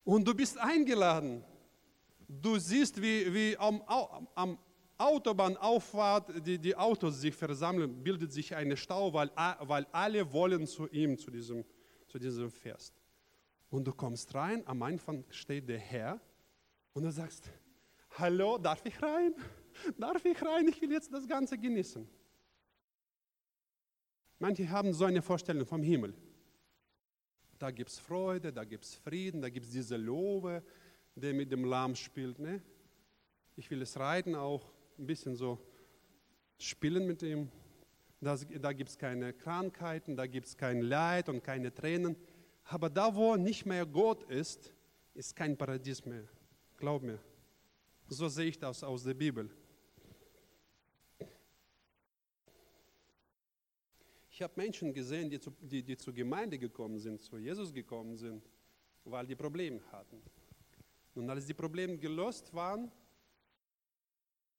Und 0.04 0.28
du 0.28 0.34
bist 0.34 0.58
eingeladen. 0.58 1.44
Du 2.28 2.58
siehst, 2.58 3.02
wie, 3.02 3.34
wie 3.34 3.58
am, 3.58 3.82
am 4.36 4.58
Autobahnauffahrt 4.98 6.46
die, 6.46 6.58
die 6.58 6.76
Autos 6.76 7.22
sich 7.22 7.36
versammeln, 7.36 8.04
bildet 8.04 8.34
sich 8.34 8.56
eine 8.56 8.76
Stau, 8.76 9.14
weil, 9.14 9.32
weil 9.62 9.86
alle 9.92 10.32
wollen 10.34 10.66
zu 10.66 10.88
ihm, 10.88 11.18
zu 11.18 11.30
diesem, 11.30 11.64
zu 12.08 12.18
diesem 12.18 12.52
Fest. 12.52 12.97
Und 13.70 13.86
du 13.86 13.94
kommst 13.94 14.34
rein, 14.34 14.66
am 14.66 14.82
Anfang 14.82 15.26
steht 15.30 15.68
der 15.68 15.80
Herr 15.80 16.20
und 16.94 17.04
du 17.04 17.12
sagst, 17.12 17.50
hallo, 18.12 18.58
darf 18.58 18.86
ich 18.86 19.02
rein? 19.02 19.36
Darf 19.98 20.26
ich 20.26 20.42
rein? 20.42 20.68
Ich 20.68 20.82
will 20.82 20.92
jetzt 20.92 21.14
das 21.14 21.28
Ganze 21.28 21.58
genießen. 21.58 22.08
Manche 24.40 24.70
haben 24.70 24.94
so 24.94 25.06
eine 25.06 25.22
Vorstellung 25.22 25.66
vom 25.66 25.84
Himmel. 25.84 26.14
Da 27.60 27.72
gibt 27.72 27.90
es 27.90 28.00
Freude, 28.00 28.54
da 28.54 28.64
gibt 28.64 28.86
es 28.86 28.96
Frieden, 28.96 29.42
da 29.42 29.50
gibt 29.50 29.66
es 29.66 29.72
diese 29.72 29.98
Lobe, 29.98 30.64
der 31.16 31.34
mit 31.34 31.52
dem 31.52 31.66
Lamm 31.66 31.96
spielt. 31.96 32.38
Ne? 32.38 32.62
Ich 33.56 33.70
will 33.72 33.82
es 33.82 34.00
reiten 34.00 34.36
auch, 34.36 34.72
ein 34.98 35.08
bisschen 35.08 35.36
so 35.36 35.60
spielen 36.58 37.08
mit 37.08 37.24
ihm. 37.24 37.52
Das, 38.22 38.46
da 38.62 38.74
gibt 38.74 38.90
es 38.90 38.98
keine 38.98 39.34
Krankheiten, 39.34 40.16
da 40.16 40.26
gibt 40.28 40.48
es 40.48 40.58
kein 40.58 40.82
Leid 40.82 41.30
und 41.30 41.44
keine 41.44 41.74
Tränen. 41.74 42.16
Aber 42.70 42.90
da, 42.90 43.14
wo 43.16 43.36
nicht 43.36 43.66
mehr 43.66 43.86
Gott 43.86 44.24
ist, 44.30 44.74
ist 45.14 45.36
kein 45.36 45.58
Paradies 45.58 46.06
mehr. 46.06 46.28
Glaub 46.78 47.02
mir. 47.02 47.20
So 48.10 48.28
sehe 48.28 48.48
ich 48.48 48.60
das 48.60 48.84
aus 48.84 49.04
der 49.04 49.14
Bibel. 49.14 49.50
Ich 54.30 54.42
habe 54.42 54.54
Menschen 54.56 54.94
gesehen, 54.94 55.30
die, 55.30 55.40
zu, 55.40 55.52
die, 55.62 55.82
die 55.82 55.98
zur 55.98 56.14
Gemeinde 56.14 56.60
gekommen 56.60 57.00
sind, 57.00 57.22
zu 57.22 57.38
Jesus 57.38 57.74
gekommen 57.74 58.16
sind, 58.16 58.48
weil 59.04 59.26
die 59.26 59.36
Probleme 59.36 59.82
hatten. 59.92 60.22
Und 61.16 61.28
als 61.30 61.46
die 61.48 61.56
Probleme 61.56 61.98
gelöst 61.98 62.54
waren, 62.54 62.92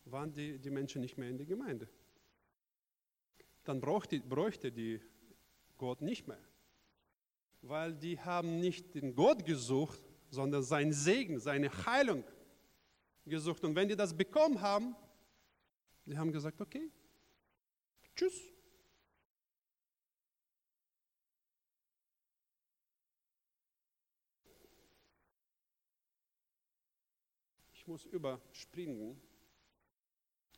waren 0.06 0.32
die, 0.32 0.58
die 0.58 0.70
Menschen 0.70 1.02
nicht 1.02 1.16
mehr 1.16 1.28
in 1.28 1.36
der 1.36 1.46
Gemeinde. 1.46 1.88
Dann 3.64 3.80
bräuchte, 3.80 4.18
bräuchte 4.18 4.72
die 4.72 5.00
Gott 5.76 6.00
nicht 6.00 6.26
mehr, 6.26 6.40
weil 7.62 7.94
die 7.94 8.18
haben 8.20 8.60
nicht 8.60 8.94
den 8.94 9.14
Gott 9.14 9.44
gesucht, 9.44 10.00
sondern 10.30 10.62
seinen 10.62 10.92
Segen, 10.92 11.38
seine 11.40 11.70
Heilung 11.86 12.24
gesucht. 13.26 13.64
Und 13.64 13.74
wenn 13.74 13.88
die 13.88 13.96
das 13.96 14.16
bekommen 14.16 14.60
haben, 14.60 14.94
die 16.06 16.16
haben 16.16 16.32
gesagt, 16.32 16.60
okay, 16.60 16.90
tschüss. 18.14 18.52
muss 27.88 28.04
überspringen, 28.04 29.18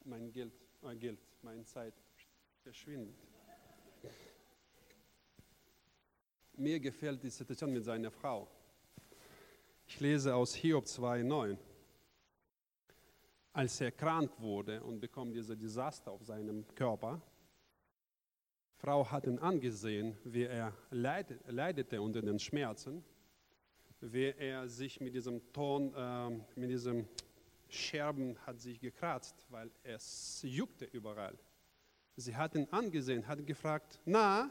mein 0.05 0.33
Geld, 0.33 0.53
äh 0.83 0.97
Geld, 0.97 1.21
meine 1.43 1.65
Zeit 1.65 1.95
verschwindet. 2.65 3.15
Mir 6.61 6.79
gefällt 6.79 7.23
die 7.23 7.31
Situation 7.31 7.73
mit 7.73 7.85
seiner 7.85 8.11
Frau. 8.11 8.47
Ich 9.87 9.99
lese 9.99 10.35
aus 10.35 10.55
Hiob 10.55 10.85
2,9. 10.85 11.57
Als 13.55 13.81
er 13.81 13.91
krank 13.91 14.31
wurde 14.37 14.83
und 14.83 15.01
bekam 15.01 15.33
diese 15.33 15.57
Desaster 15.57 16.11
auf 16.11 16.23
seinem 16.23 16.67
Körper, 16.75 17.23
Frau 18.77 19.11
hat 19.11 19.27
ihn 19.27 19.39
angesehen, 19.39 20.19
wie 20.23 20.43
er 20.43 20.75
leidete 20.91 22.03
unter 22.03 22.21
den 22.21 22.39
Schmerzen 22.39 23.03
wie 24.01 24.35
er 24.37 24.69
sich 24.69 25.01
mit 25.01 25.15
diesem 25.15 25.41
Ton, 25.53 25.95
äh, 25.95 26.31
mit 26.59 26.71
diesem 26.71 27.07
Scherben 27.69 28.37
hat 28.47 28.61
sich 28.61 28.81
gekratzt, 28.81 29.47
weil 29.51 29.71
es 29.83 30.41
juckte 30.43 30.87
überall. 30.87 31.39
Sie 32.17 32.35
hat 32.35 32.55
ihn 32.55 32.67
angesehen, 32.71 33.27
hat 33.27 33.47
gefragt, 33.47 34.01
na, 34.05 34.51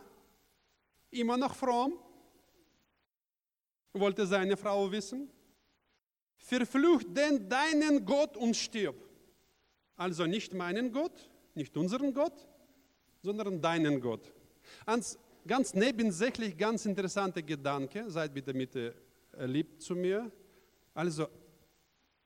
immer 1.12 1.38
noch 1.38 1.56
fromm? 1.56 1.94
Wollte 3.94 4.26
seine 4.26 4.56
Frau 4.56 4.92
wissen. 4.92 5.30
Verflucht 6.38 7.08
denn 7.16 7.50
deinen 7.50 8.06
Gott 8.06 8.38
und 8.38 8.56
stirb. 8.56 8.96
Also 9.96 10.26
nicht 10.26 10.54
meinen 10.54 10.92
Gott, 10.92 11.30
nicht 11.54 11.76
unseren 11.76 12.14
Gott, 12.14 12.48
sondern 13.22 13.62
deinen 13.62 14.00
Gott. 14.00 14.32
Ganz, 14.86 15.20
ganz 15.46 15.74
nebensächlich, 15.74 16.58
ganz 16.58 16.86
interessanter 16.86 17.42
Gedanke, 17.42 18.10
seid 18.10 18.34
bitte 18.34 18.54
mit 18.54 18.76
er 18.76 19.48
liebt 19.48 19.82
zu 19.82 19.96
mir. 19.96 20.32
Also, 20.94 21.28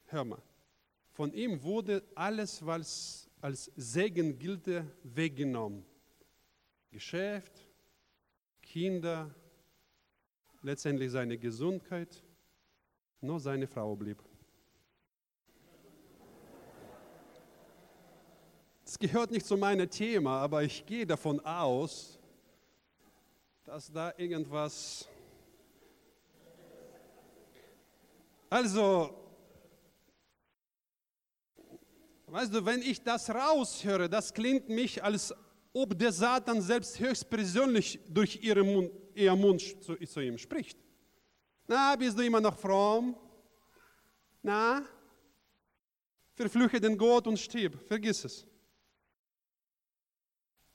hör 0.05 0.25
mal, 0.25 0.41
von 1.11 1.34
ihm 1.34 1.61
wurde 1.61 2.03
alles, 2.15 2.65
was 2.65 3.29
als 3.41 3.71
Segen 3.75 4.38
gilt, 4.39 4.67
weggenommen. 5.03 5.86
Geschäft, 6.91 7.62
Kinder, 8.74 9.30
letztendlich 10.63 11.11
seine 11.11 11.38
Gesundheit, 11.38 12.24
nur 13.21 13.39
seine 13.39 13.67
Frau 13.67 13.95
blieb. 13.95 14.17
Das 18.84 18.97
gehört 18.97 19.30
nicht 19.30 19.45
zu 19.45 19.57
meinem 19.57 19.88
Thema, 19.88 20.41
aber 20.41 20.63
ich 20.63 20.84
gehe 20.88 21.05
davon 21.05 21.39
aus, 21.45 22.17
dass 23.63 23.91
da 23.91 24.11
irgendwas 24.17 25.07
Also, 28.49 29.15
weißt 32.26 32.55
du, 32.55 32.65
wenn 32.65 32.82
ich 32.82 33.03
das 33.03 33.30
raushöre, 33.30 34.09
das 34.09 34.34
klingt 34.34 34.67
mich, 34.67 35.03
als 35.03 35.32
ob 35.74 35.97
der 35.97 36.11
Satan 36.11 36.61
selbst 36.61 36.99
höchstpersönlich 36.99 37.99
durch 38.07 38.41
ihren 38.43 38.71
Mund, 38.71 38.91
ihren 39.15 39.41
Mund 39.41 39.61
zu, 39.84 39.95
zu 39.95 40.21
ihm 40.21 40.38
spricht. 40.38 40.78
Na, 41.67 41.95
bist 41.95 42.17
du 42.17 42.24
immer 42.24 42.39
noch 42.39 42.57
fromm? 42.57 43.15
Na, 44.43 44.86
verfluche 46.34 46.80
den 46.80 46.97
Gott 46.97 47.26
und 47.28 47.39
stirb, 47.39 47.76
vergiss 47.88 48.24
es. 48.24 48.45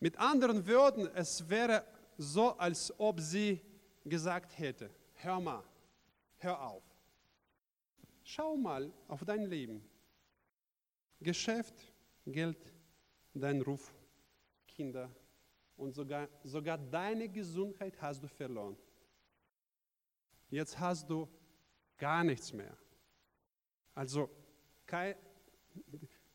Mit 0.00 0.18
anderen 0.18 0.66
Worten, 0.66 1.06
es 1.14 1.48
wäre 1.48 1.84
so, 2.16 2.56
als 2.56 2.92
ob 2.98 3.20
sie 3.20 3.60
gesagt 4.04 4.58
hätte, 4.58 4.90
hör 5.14 5.40
mal, 5.40 5.62
hör 6.38 6.60
auf. 6.60 6.82
Schau 8.22 8.56
mal 8.56 8.92
auf 9.08 9.24
dein 9.24 9.46
Leben. 9.46 9.82
Geschäft, 11.20 11.74
Geld, 12.26 12.72
dein 13.34 13.60
Ruf, 13.62 13.92
Kinder 14.78 15.10
und 15.76 15.92
sogar, 15.92 16.28
sogar 16.44 16.78
deine 16.78 17.28
Gesundheit 17.28 18.00
hast 18.00 18.22
du 18.22 18.28
verloren. 18.28 18.76
Jetzt 20.50 20.78
hast 20.78 21.10
du 21.10 21.28
gar 21.96 22.22
nichts 22.22 22.52
mehr. 22.52 22.76
Also 23.92 24.30
kein, 24.86 25.16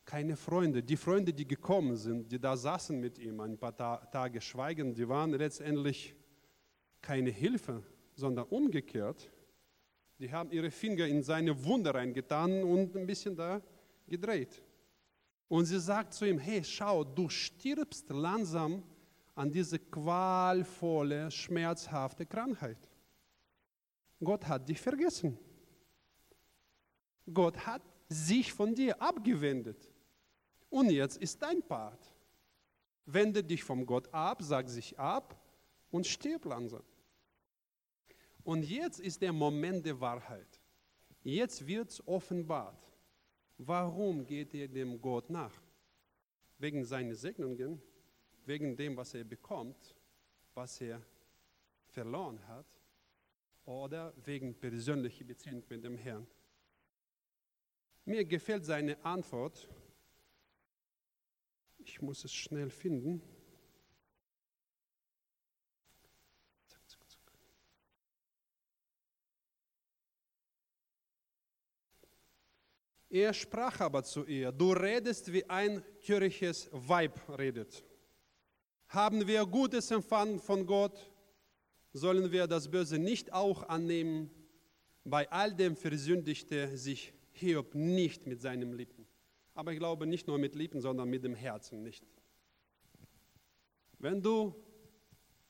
keine 0.04 0.36
Freunde. 0.36 0.82
Die 0.82 0.98
Freunde, 0.98 1.32
die 1.32 1.48
gekommen 1.48 1.96
sind, 1.96 2.30
die 2.30 2.38
da 2.38 2.54
saßen 2.54 3.00
mit 3.00 3.18
ihm 3.18 3.40
ein 3.40 3.56
paar 3.56 3.74
Tage 4.10 4.42
schweigend, 4.42 4.98
die 4.98 5.08
waren 5.08 5.30
letztendlich 5.30 6.14
keine 7.00 7.30
Hilfe, 7.30 7.82
sondern 8.14 8.44
umgekehrt 8.48 9.30
die 10.18 10.32
haben 10.32 10.50
ihre 10.52 10.70
Finger 10.70 11.06
in 11.06 11.22
seine 11.22 11.64
Wunde 11.64 11.92
reingetan 11.92 12.62
und 12.62 12.96
ein 12.96 13.06
bisschen 13.06 13.36
da 13.36 13.60
gedreht. 14.06 14.62
Und 15.48 15.66
sie 15.66 15.80
sagt 15.80 16.14
zu 16.14 16.24
ihm, 16.24 16.38
hey, 16.38 16.64
schau, 16.64 17.04
du 17.04 17.28
stirbst 17.28 18.08
langsam 18.10 18.82
an 19.34 19.50
diese 19.50 19.78
qualvolle, 19.78 21.30
schmerzhafte 21.30 22.24
Krankheit. 22.24 22.88
Gott 24.22 24.46
hat 24.46 24.68
dich 24.68 24.80
vergessen. 24.80 25.38
Gott 27.32 27.66
hat 27.66 27.82
sich 28.08 28.52
von 28.52 28.74
dir 28.74 29.00
abgewendet. 29.00 29.90
Und 30.70 30.90
jetzt 30.90 31.18
ist 31.18 31.40
dein 31.42 31.62
Part. 31.62 32.12
Wende 33.06 33.44
dich 33.44 33.62
vom 33.62 33.84
Gott 33.84 34.12
ab, 34.12 34.42
sag 34.42 34.68
sich 34.68 34.98
ab 34.98 35.38
und 35.90 36.06
stirb 36.06 36.44
langsam. 36.46 36.82
Und 38.42 38.62
jetzt 38.64 39.00
ist 39.00 39.20
der 39.22 39.32
Moment 39.32 39.84
der 39.84 40.00
Wahrheit. 40.00 40.60
Jetzt 41.22 41.66
wird 41.66 41.90
es 41.90 42.06
offenbart. 42.06 42.93
Warum 43.58 44.26
geht 44.26 44.54
er 44.54 44.68
dem 44.68 45.00
Gott 45.00 45.30
nach? 45.30 45.52
Wegen 46.58 46.84
seiner 46.84 47.14
Segnungen, 47.14 47.80
wegen 48.46 48.76
dem, 48.76 48.96
was 48.96 49.14
er 49.14 49.24
bekommt, 49.24 49.94
was 50.54 50.80
er 50.80 51.00
verloren 51.86 52.46
hat, 52.48 52.66
oder 53.64 54.12
wegen 54.24 54.54
persönlicher 54.54 55.24
Beziehung 55.24 55.62
mit 55.68 55.84
dem 55.84 55.96
Herrn. 55.96 56.26
Mir 58.04 58.24
gefällt 58.24 58.64
seine 58.64 59.02
Antwort. 59.04 59.68
Ich 61.78 62.02
muss 62.02 62.24
es 62.24 62.34
schnell 62.34 62.68
finden. 62.68 63.22
Er 73.14 73.32
sprach 73.32 73.78
aber 73.78 74.02
zu 74.02 74.24
ihr, 74.24 74.50
du 74.50 74.72
redest 74.72 75.32
wie 75.32 75.48
ein 75.48 75.84
töriges 76.04 76.68
Weib 76.72 77.16
redet. 77.38 77.84
Haben 78.88 79.24
wir 79.28 79.46
Gutes 79.46 79.92
empfangen 79.92 80.40
von 80.40 80.66
Gott, 80.66 81.12
sollen 81.92 82.32
wir 82.32 82.48
das 82.48 82.68
Böse 82.68 82.98
nicht 82.98 83.32
auch 83.32 83.68
annehmen? 83.68 84.32
Bei 85.04 85.30
all 85.30 85.54
dem 85.54 85.76
versündigte 85.76 86.76
sich 86.76 87.14
Hiob 87.30 87.76
nicht 87.76 88.26
mit 88.26 88.42
seinen 88.42 88.72
Lippen. 88.72 89.06
Aber 89.54 89.70
ich 89.72 89.78
glaube 89.78 90.08
nicht 90.08 90.26
nur 90.26 90.38
mit 90.38 90.56
Lippen, 90.56 90.80
sondern 90.80 91.08
mit 91.08 91.22
dem 91.22 91.36
Herzen 91.36 91.84
nicht. 91.84 92.04
Wenn 94.00 94.20
du 94.20 94.56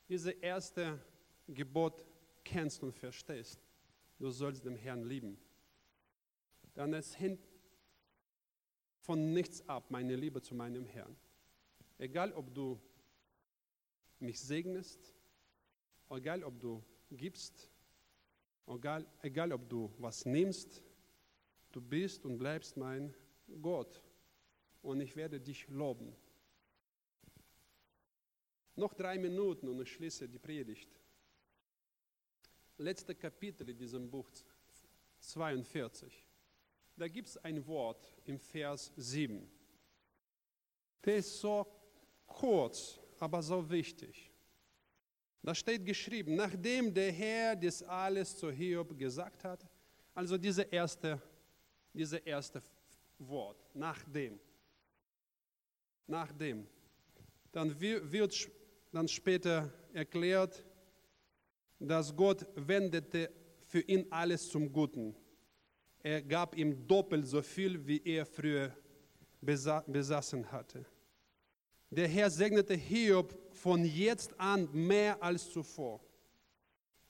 diese 0.07 0.29
erste 0.33 0.99
Gebot 1.47 2.05
kennst 2.43 2.83
und 2.83 2.93
verstehst, 2.93 3.59
du 4.19 4.29
sollst 4.29 4.63
den 4.63 4.75
Herrn 4.75 5.03
lieben, 5.03 5.39
dann 6.75 6.93
es 6.93 7.19
hängt 7.19 7.54
von 9.05 9.33
nichts 9.33 9.67
ab, 9.69 9.91
meine 9.91 10.15
Liebe 10.15 10.41
zu 10.41 10.55
meinem 10.55 10.87
Herrn. 10.87 11.15
Egal, 11.99 12.33
ob 12.33 12.51
du 12.53 12.81
mich 14.19 14.39
segnest, 14.39 15.13
egal, 16.09 16.43
ob 16.43 16.59
du 16.59 16.83
gibst, 17.11 17.69
egal, 18.65 19.05
egal 19.21 19.53
ob 19.53 19.69
du 19.69 19.93
was 19.99 20.25
nimmst, 20.25 20.81
du 21.71 21.81
bist 21.81 22.25
und 22.25 22.39
bleibst 22.39 22.77
mein 22.77 23.13
Gott 23.61 24.01
und 24.81 24.99
ich 25.01 25.15
werde 25.15 25.39
dich 25.39 25.67
loben. 25.67 26.15
Noch 28.75 28.95
drei 28.95 29.19
Minuten 29.19 29.67
und 29.67 29.79
ich 29.81 29.93
schließe 29.93 30.27
die 30.27 30.39
Predigt. 30.39 30.99
Letzte 32.77 33.13
Kapitel 33.13 33.69
in 33.69 33.77
diesem 33.77 34.09
Buch 34.09 34.27
42. 35.19 36.24
Da 36.97 37.07
gibt 37.07 37.27
es 37.27 37.37
ein 37.37 37.65
Wort 37.67 38.13
im 38.23 38.39
Vers 38.39 38.91
7. 38.95 39.49
Der 41.03 41.17
ist 41.17 41.39
so 41.39 41.67
kurz, 42.25 42.99
aber 43.19 43.41
so 43.41 43.69
wichtig. 43.69 44.31
Da 45.43 45.53
steht 45.53 45.85
geschrieben, 45.85 46.35
nachdem 46.35 46.93
der 46.93 47.11
Herr 47.11 47.55
das 47.55 47.83
alles 47.83 48.35
zu 48.35 48.49
Hiob 48.51 48.97
gesagt 48.97 49.43
hat, 49.43 49.67
also 50.13 50.37
diese 50.37 50.63
erste, 50.63 51.21
diese 51.93 52.17
erste 52.17 52.63
Wort, 53.19 53.63
nachdem. 53.73 54.39
Nachdem. 56.07 56.65
Dann 57.51 57.79
wird 57.79 58.49
dann 58.91 59.07
später 59.07 59.71
erklärt, 59.93 60.63
dass 61.79 62.15
Gott 62.15 62.45
wendete 62.55 63.31
für 63.65 63.81
ihn 63.81 64.07
alles 64.09 64.49
zum 64.49 64.71
Guten. 64.71 65.15
Er 66.05 66.21
gab 66.21 66.55
ihm 66.55 66.87
doppelt 66.87 67.25
so 67.25 67.41
viel, 67.41 67.83
wie 67.87 67.99
er 68.05 68.27
früher 68.27 68.71
besaßen 69.41 70.51
hatte. 70.51 70.85
Der 71.89 72.07
Herr 72.07 72.29
segnete 72.29 72.75
Hiob 72.75 73.35
von 73.55 73.83
jetzt 73.83 74.39
an 74.39 74.69
mehr 74.71 75.23
als 75.23 75.49
zuvor. 75.49 75.99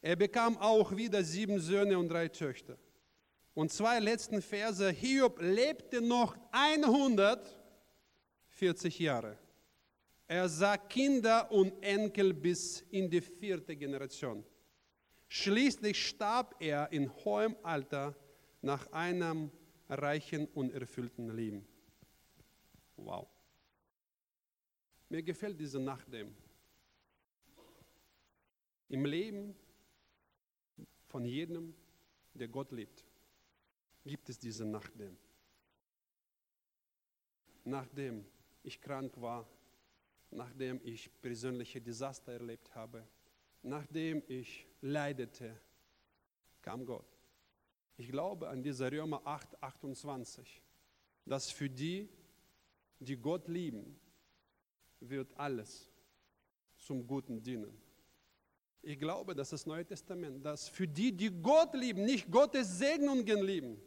Er 0.02 0.16
bekam 0.16 0.58
auch 0.60 0.96
wieder 0.96 1.22
sieben 1.26 1.60
Söhne 1.60 2.00
und 2.00 2.08
drei 2.08 2.30
Töchter. 2.30 2.78
Und 3.54 3.74
zwei 3.74 4.00
letzten 4.00 4.42
Verse, 4.42 4.90
Hiob 4.90 5.42
lebte 5.42 6.00
noch 6.00 6.38
140 6.52 8.98
Jahre. 8.98 9.38
Er 10.26 10.48
sah 10.48 10.78
Kinder 10.78 11.52
und 11.52 11.84
Enkel 11.84 12.34
bis 12.34 12.80
in 12.92 13.10
die 13.10 13.20
vierte 13.20 13.76
Generation. 13.76 14.46
Schließlich 15.28 16.08
starb 16.08 16.56
er 16.60 16.90
in 16.94 17.14
hohem 17.26 17.58
Alter 17.62 18.16
nach 18.66 18.92
einem 18.92 19.52
reichen 19.88 20.48
und 20.48 20.74
erfüllten 20.74 21.30
Leben. 21.30 21.68
Wow. 22.98 23.28
Mir 25.08 25.22
gefällt 25.22 25.60
diese 25.60 25.80
Nachdem. 25.80 26.36
Im 28.90 29.06
Leben 29.06 29.56
von 31.08 31.26
jedem, 31.26 31.76
der 32.34 32.48
Gott 32.48 32.72
liebt, 32.72 33.06
gibt 34.04 34.30
es 34.30 34.40
diese 34.40 34.66
Nachdem. 34.66 35.16
Nachdem 37.66 38.26
ich 38.64 38.82
krank 38.82 39.14
war, 39.22 39.48
nachdem 40.32 40.82
ich 40.84 41.12
persönliche 41.22 41.80
Desaster 41.80 42.34
erlebt 42.34 42.74
habe, 42.74 43.08
nachdem 43.62 44.24
ich 44.28 44.66
leidete, 44.82 45.56
kam 46.64 46.84
Gott. 46.84 47.15
Ich 47.98 48.10
glaube 48.10 48.50
an 48.50 48.62
diese 48.62 48.92
Römer 48.92 49.22
8, 49.26 49.62
28, 49.64 50.62
dass 51.26 51.50
für 51.50 51.70
die, 51.70 52.10
die 53.00 53.16
Gott 53.16 53.48
lieben, 53.48 54.00
wird 55.00 55.34
alles 55.38 55.90
zum 56.78 57.06
Guten 57.08 57.42
dienen. 57.42 57.74
Ich 58.82 59.00
glaube, 59.00 59.34
dass 59.34 59.50
das 59.50 59.66
Neue 59.66 59.86
Testament, 59.86 60.46
dass 60.46 60.68
für 60.68 60.88
die, 60.88 61.12
die 61.12 61.32
Gott 61.32 61.74
lieben, 61.74 62.04
nicht 62.04 62.30
Gottes 62.30 62.78
Segnungen 62.78 63.44
lieben, 63.44 63.82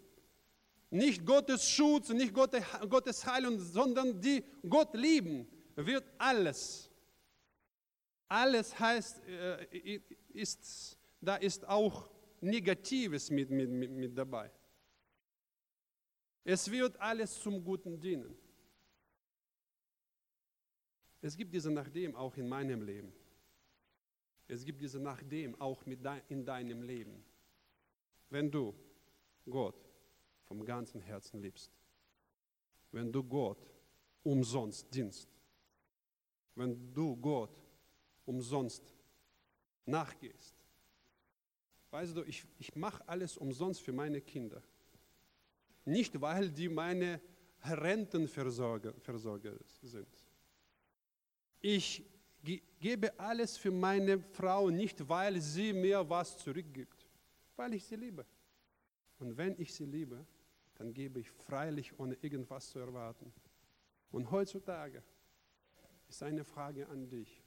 nicht 0.90 1.24
Gottes 1.24 1.68
Schutz, 1.68 2.08
nicht 2.08 2.32
Gottes 2.32 3.26
Heilung, 3.26 3.60
sondern 3.60 4.20
die 4.20 4.42
Gott 4.68 4.94
lieben, 4.94 5.46
wird 5.76 6.04
alles. 6.16 6.90
Alles 8.26 8.78
heißt, 8.78 9.22
äh, 9.26 10.00
ist, 10.30 10.98
da 11.20 11.36
ist 11.36 11.66
auch 11.68 12.10
Negatives 12.40 13.30
mit, 13.30 13.50
mit, 13.50 13.70
mit 13.90 14.16
dabei. 14.16 14.50
Es 16.44 16.70
wird 16.70 16.98
alles 17.00 17.40
zum 17.40 17.62
Guten 17.62 18.00
dienen. 18.00 18.36
Es 21.20 21.36
gibt 21.36 21.52
diese 21.52 21.70
Nachdem 21.70 22.14
auch 22.14 22.36
in 22.36 22.48
meinem 22.48 22.82
Leben. 22.82 23.12
Es 24.46 24.64
gibt 24.64 24.80
diese 24.80 24.98
Nachdem 24.98 25.60
auch 25.60 25.84
mit 25.84 26.04
de 26.04 26.20
in 26.28 26.44
deinem 26.44 26.82
Leben. 26.82 27.24
Wenn 28.30 28.50
du 28.50 28.74
Gott 29.48 29.76
vom 30.44 30.64
ganzen 30.64 31.00
Herzen 31.00 31.42
liebst, 31.42 31.70
wenn 32.92 33.12
du 33.12 33.22
Gott 33.22 33.58
umsonst 34.22 34.92
dienst, 34.94 35.28
wenn 36.54 36.92
du 36.94 37.16
Gott 37.16 37.56
umsonst 38.24 38.94
nachgehst. 39.84 40.57
Weißt 41.90 42.16
du, 42.16 42.22
ich, 42.24 42.44
ich 42.58 42.74
mache 42.74 43.06
alles 43.08 43.36
umsonst 43.36 43.80
für 43.80 43.92
meine 43.92 44.20
Kinder. 44.20 44.62
Nicht, 45.84 46.20
weil 46.20 46.50
die 46.50 46.68
meine 46.68 47.20
Rentenversorger 47.62 48.94
Versorger 49.00 49.54
sind. 49.82 50.08
Ich 51.60 52.04
gebe 52.78 53.18
alles 53.18 53.56
für 53.56 53.70
meine 53.70 54.20
Frau 54.20 54.70
nicht, 54.70 55.06
weil 55.08 55.40
sie 55.40 55.72
mir 55.72 56.08
was 56.08 56.38
zurückgibt, 56.38 57.06
weil 57.56 57.74
ich 57.74 57.84
sie 57.84 57.96
liebe. 57.96 58.24
Und 59.18 59.36
wenn 59.36 59.58
ich 59.58 59.74
sie 59.74 59.86
liebe, 59.86 60.24
dann 60.76 60.94
gebe 60.94 61.18
ich 61.20 61.30
freilich, 61.30 61.98
ohne 61.98 62.14
irgendwas 62.20 62.68
zu 62.68 62.78
erwarten. 62.78 63.32
Und 64.12 64.30
heutzutage 64.30 65.02
ist 66.08 66.22
eine 66.22 66.44
Frage 66.44 66.88
an 66.88 67.08
dich. 67.08 67.42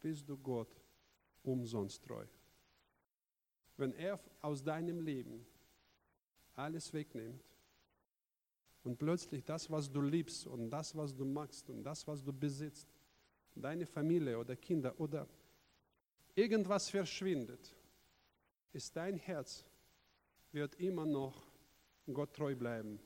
Bist 0.00 0.28
du 0.28 0.36
Gott 0.36 0.82
umsonst 1.42 2.04
treu? 2.04 2.26
Wenn 3.80 3.94
er 3.94 4.20
aus 4.42 4.62
deinem 4.62 5.00
Leben 5.00 5.46
alles 6.54 6.92
wegnimmt 6.92 7.42
und 8.84 8.98
plötzlich 8.98 9.42
das, 9.42 9.70
was 9.70 9.90
du 9.90 10.02
liebst 10.02 10.46
und 10.46 10.68
das, 10.68 10.94
was 10.94 11.16
du 11.16 11.24
magst 11.24 11.70
und 11.70 11.82
das, 11.82 12.06
was 12.06 12.22
du 12.22 12.30
besitzt, 12.30 12.92
deine 13.54 13.86
Familie 13.86 14.38
oder 14.38 14.54
Kinder 14.54 14.92
oder 15.00 15.26
irgendwas 16.34 16.90
verschwindet, 16.90 17.74
ist 18.74 18.94
dein 18.94 19.16
Herz, 19.16 19.64
wird 20.52 20.74
immer 20.74 21.06
noch 21.06 21.42
Gott 22.12 22.34
treu 22.34 22.54
bleiben, 22.54 23.00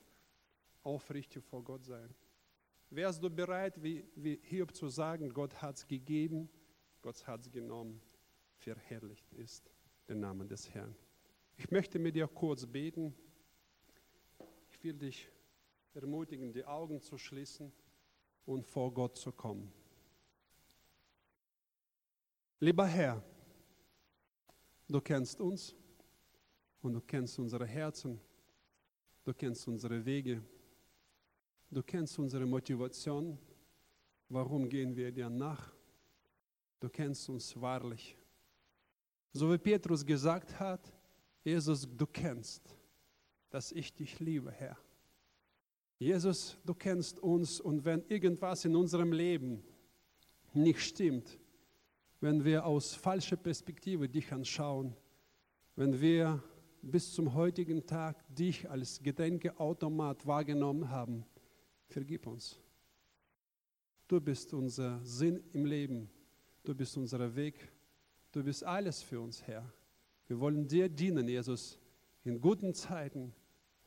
aufrichtig 0.83 1.45
vor 1.45 1.63
Gott 1.63 1.85
sein. 1.85 2.13
Wärst 2.91 3.23
du 3.23 3.31
bereit, 3.31 3.81
wie, 3.81 4.05
wie 4.17 4.41
Hiob 4.43 4.75
zu 4.75 4.89
sagen, 4.89 5.33
Gott 5.33 5.55
hat 5.63 5.77
es 5.77 5.87
gegeben, 5.87 6.49
Gott 7.01 7.25
hat 7.29 7.43
es 7.43 7.53
genommen, 7.53 8.03
verherrlicht 8.57 9.33
ist 9.35 9.74
den 10.09 10.21
Namen 10.21 10.49
des 10.49 10.69
Herrn. 10.71 10.95
Ich 11.57 11.71
möchte 11.71 11.99
mit 11.99 12.15
dir 12.15 12.27
kurz 12.27 12.67
beten. 12.67 13.15
Ich 14.71 14.83
will 14.83 14.95
dich 14.95 15.29
ermutigen, 15.95 16.53
die 16.53 16.65
Augen 16.65 17.01
zu 17.01 17.17
schließen 17.17 17.73
und 18.45 18.67
vor 18.67 18.93
Gott 18.93 19.17
zu 19.17 19.33
kommen. 19.33 19.73
Lieber 22.61 22.87
Herr, 22.87 23.23
du 24.89 25.01
kennst 25.01 25.41
uns 25.41 25.75
und 26.83 26.95
du 26.95 27.01
kennst 27.01 27.39
unsere 27.39 27.67
Herzen, 27.67 28.21
du 29.25 29.33
kennst 29.33 29.67
unsere 29.69 30.05
Wege, 30.05 30.43
du 31.71 31.83
kennst 31.83 32.19
unsere 32.19 32.47
Motivation, 32.47 33.39
warum 34.29 34.69
gehen 34.69 34.95
wir 34.95 35.13
dir 35.13 35.31
nach, 35.31 35.75
du 36.81 36.89
kennst 36.89 37.29
uns 37.29 37.59
wahrlich. 37.61 38.17
So 39.37 39.53
wie 39.53 39.59
Petrus 39.59 40.07
gesagt 40.07 40.61
hat, 40.61 40.93
Jesus, 41.43 41.89
du 41.97 42.07
kennst, 42.07 42.63
dass 43.51 43.73
ich 43.73 43.93
dich 43.93 44.21
liebe, 44.21 44.53
Herr. 44.53 44.79
Jesus, 45.99 46.57
du 46.65 46.73
kennst 46.73 47.19
uns 47.19 47.61
und 47.61 47.85
wenn 47.85 48.05
irgendwas 48.09 48.65
in 48.65 48.77
unserem 48.77 49.13
Leben 49.13 49.65
nicht 50.53 50.81
stimmt, 50.81 51.37
wenn 52.21 52.45
wir 52.45 52.65
aus 52.65 52.95
falscher 52.95 53.37
Perspektive 53.37 54.09
dich 54.09 54.33
anschauen, 54.33 54.95
wenn 55.75 56.01
wir 56.01 56.41
bis 56.81 57.13
zum 57.13 57.35
heutigen 57.35 57.85
Tag 57.85 58.25
dich 58.33 58.71
als 58.71 59.03
Gedenkeautomat 59.03 60.25
wahrgenommen 60.29 60.91
haben, 60.91 61.25
vergib 61.89 62.29
uns. 62.29 62.61
Du 64.07 64.21
bist 64.21 64.55
unser 64.55 65.05
Sinn 65.05 65.43
im 65.53 65.65
Leben, 65.65 66.09
du 66.63 66.73
bist 66.73 66.97
unser 66.97 67.35
Weg, 67.35 67.74
du 68.35 68.43
bist 68.43 68.65
alles 68.65 69.03
für 69.03 69.21
uns, 69.21 69.47
Herr. 69.47 69.73
Wir 70.27 70.41
wollen 70.41 70.67
dir 70.67 70.89
dienen, 70.89 71.29
Jesus, 71.29 71.79
in 72.25 72.41
guten 72.41 72.75
Zeiten. 72.75 73.33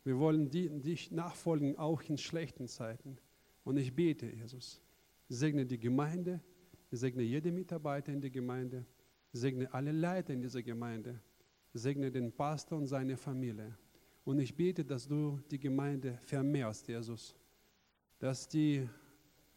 Wir 0.03 0.17
wollen 0.17 0.49
dich 0.49 1.11
nachfolgen, 1.11 1.77
auch 1.77 2.01
in 2.03 2.17
schlechten 2.17 2.67
Zeiten. 2.67 3.17
Und 3.63 3.77
ich 3.77 3.93
bete, 3.93 4.27
Jesus, 4.27 4.81
segne 5.27 5.65
die 5.65 5.79
Gemeinde, 5.79 6.39
segne 6.91 7.23
jede 7.23 7.51
Mitarbeiter 7.51 8.13
in 8.13 8.21
der 8.21 8.29
Gemeinde, 8.29 8.85
segne 9.33 9.73
alle 9.73 9.91
Leiter 9.91 10.33
in 10.33 10.41
dieser 10.41 10.63
Gemeinde, 10.63 11.19
segne 11.73 12.09
den 12.09 12.31
Pastor 12.31 12.77
und 12.77 12.87
seine 12.87 13.17
Familie. 13.17 13.77
Und 14.23 14.39
ich 14.39 14.55
bete, 14.55 14.85
dass 14.85 15.07
du 15.07 15.39
die 15.51 15.59
Gemeinde 15.59 16.17
vermehrst, 16.21 16.87
Jesus, 16.87 17.35
dass 18.19 18.47
die 18.47 18.87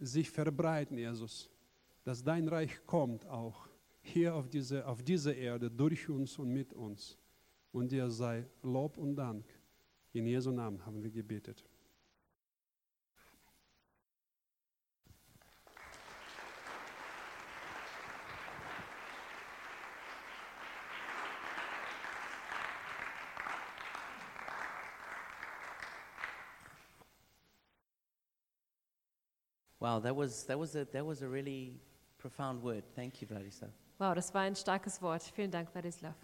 sich 0.00 0.30
verbreiten, 0.30 0.98
Jesus, 0.98 1.48
dass 2.02 2.24
dein 2.24 2.48
Reich 2.48 2.84
kommt 2.86 3.26
auch 3.26 3.69
hier 4.10 4.34
auf 4.34 4.48
diese, 4.48 4.86
auf 4.86 5.02
diese 5.02 5.32
Erde 5.32 5.70
durch 5.70 6.08
uns 6.08 6.38
und 6.38 6.52
mit 6.52 6.72
uns. 6.72 7.16
Und 7.72 7.92
dir 7.92 8.10
sei 8.10 8.44
Lob 8.62 8.98
und 8.98 9.16
Dank. 9.16 9.44
In 10.12 10.26
Jesu 10.26 10.50
Namen 10.50 10.84
haben 10.84 11.02
wir 11.02 11.10
gebetet. 11.10 11.64
Wow, 29.78 29.98
that 30.02 30.14
was, 30.14 30.44
that 30.46 30.58
was, 30.58 30.76
a, 30.76 30.84
that 30.84 31.06
was 31.06 31.22
a 31.22 31.28
really 31.28 31.80
profound 32.18 32.62
word. 32.62 32.84
Thank 32.94 33.22
you, 33.22 33.28
Vladislav. 33.28 33.70
Wow, 34.00 34.14
das 34.14 34.32
war 34.32 34.40
ein 34.40 34.56
starkes 34.56 35.02
Wort. 35.02 35.22
Vielen 35.22 35.50
Dank, 35.50 35.74
Wladislav. 35.74 36.14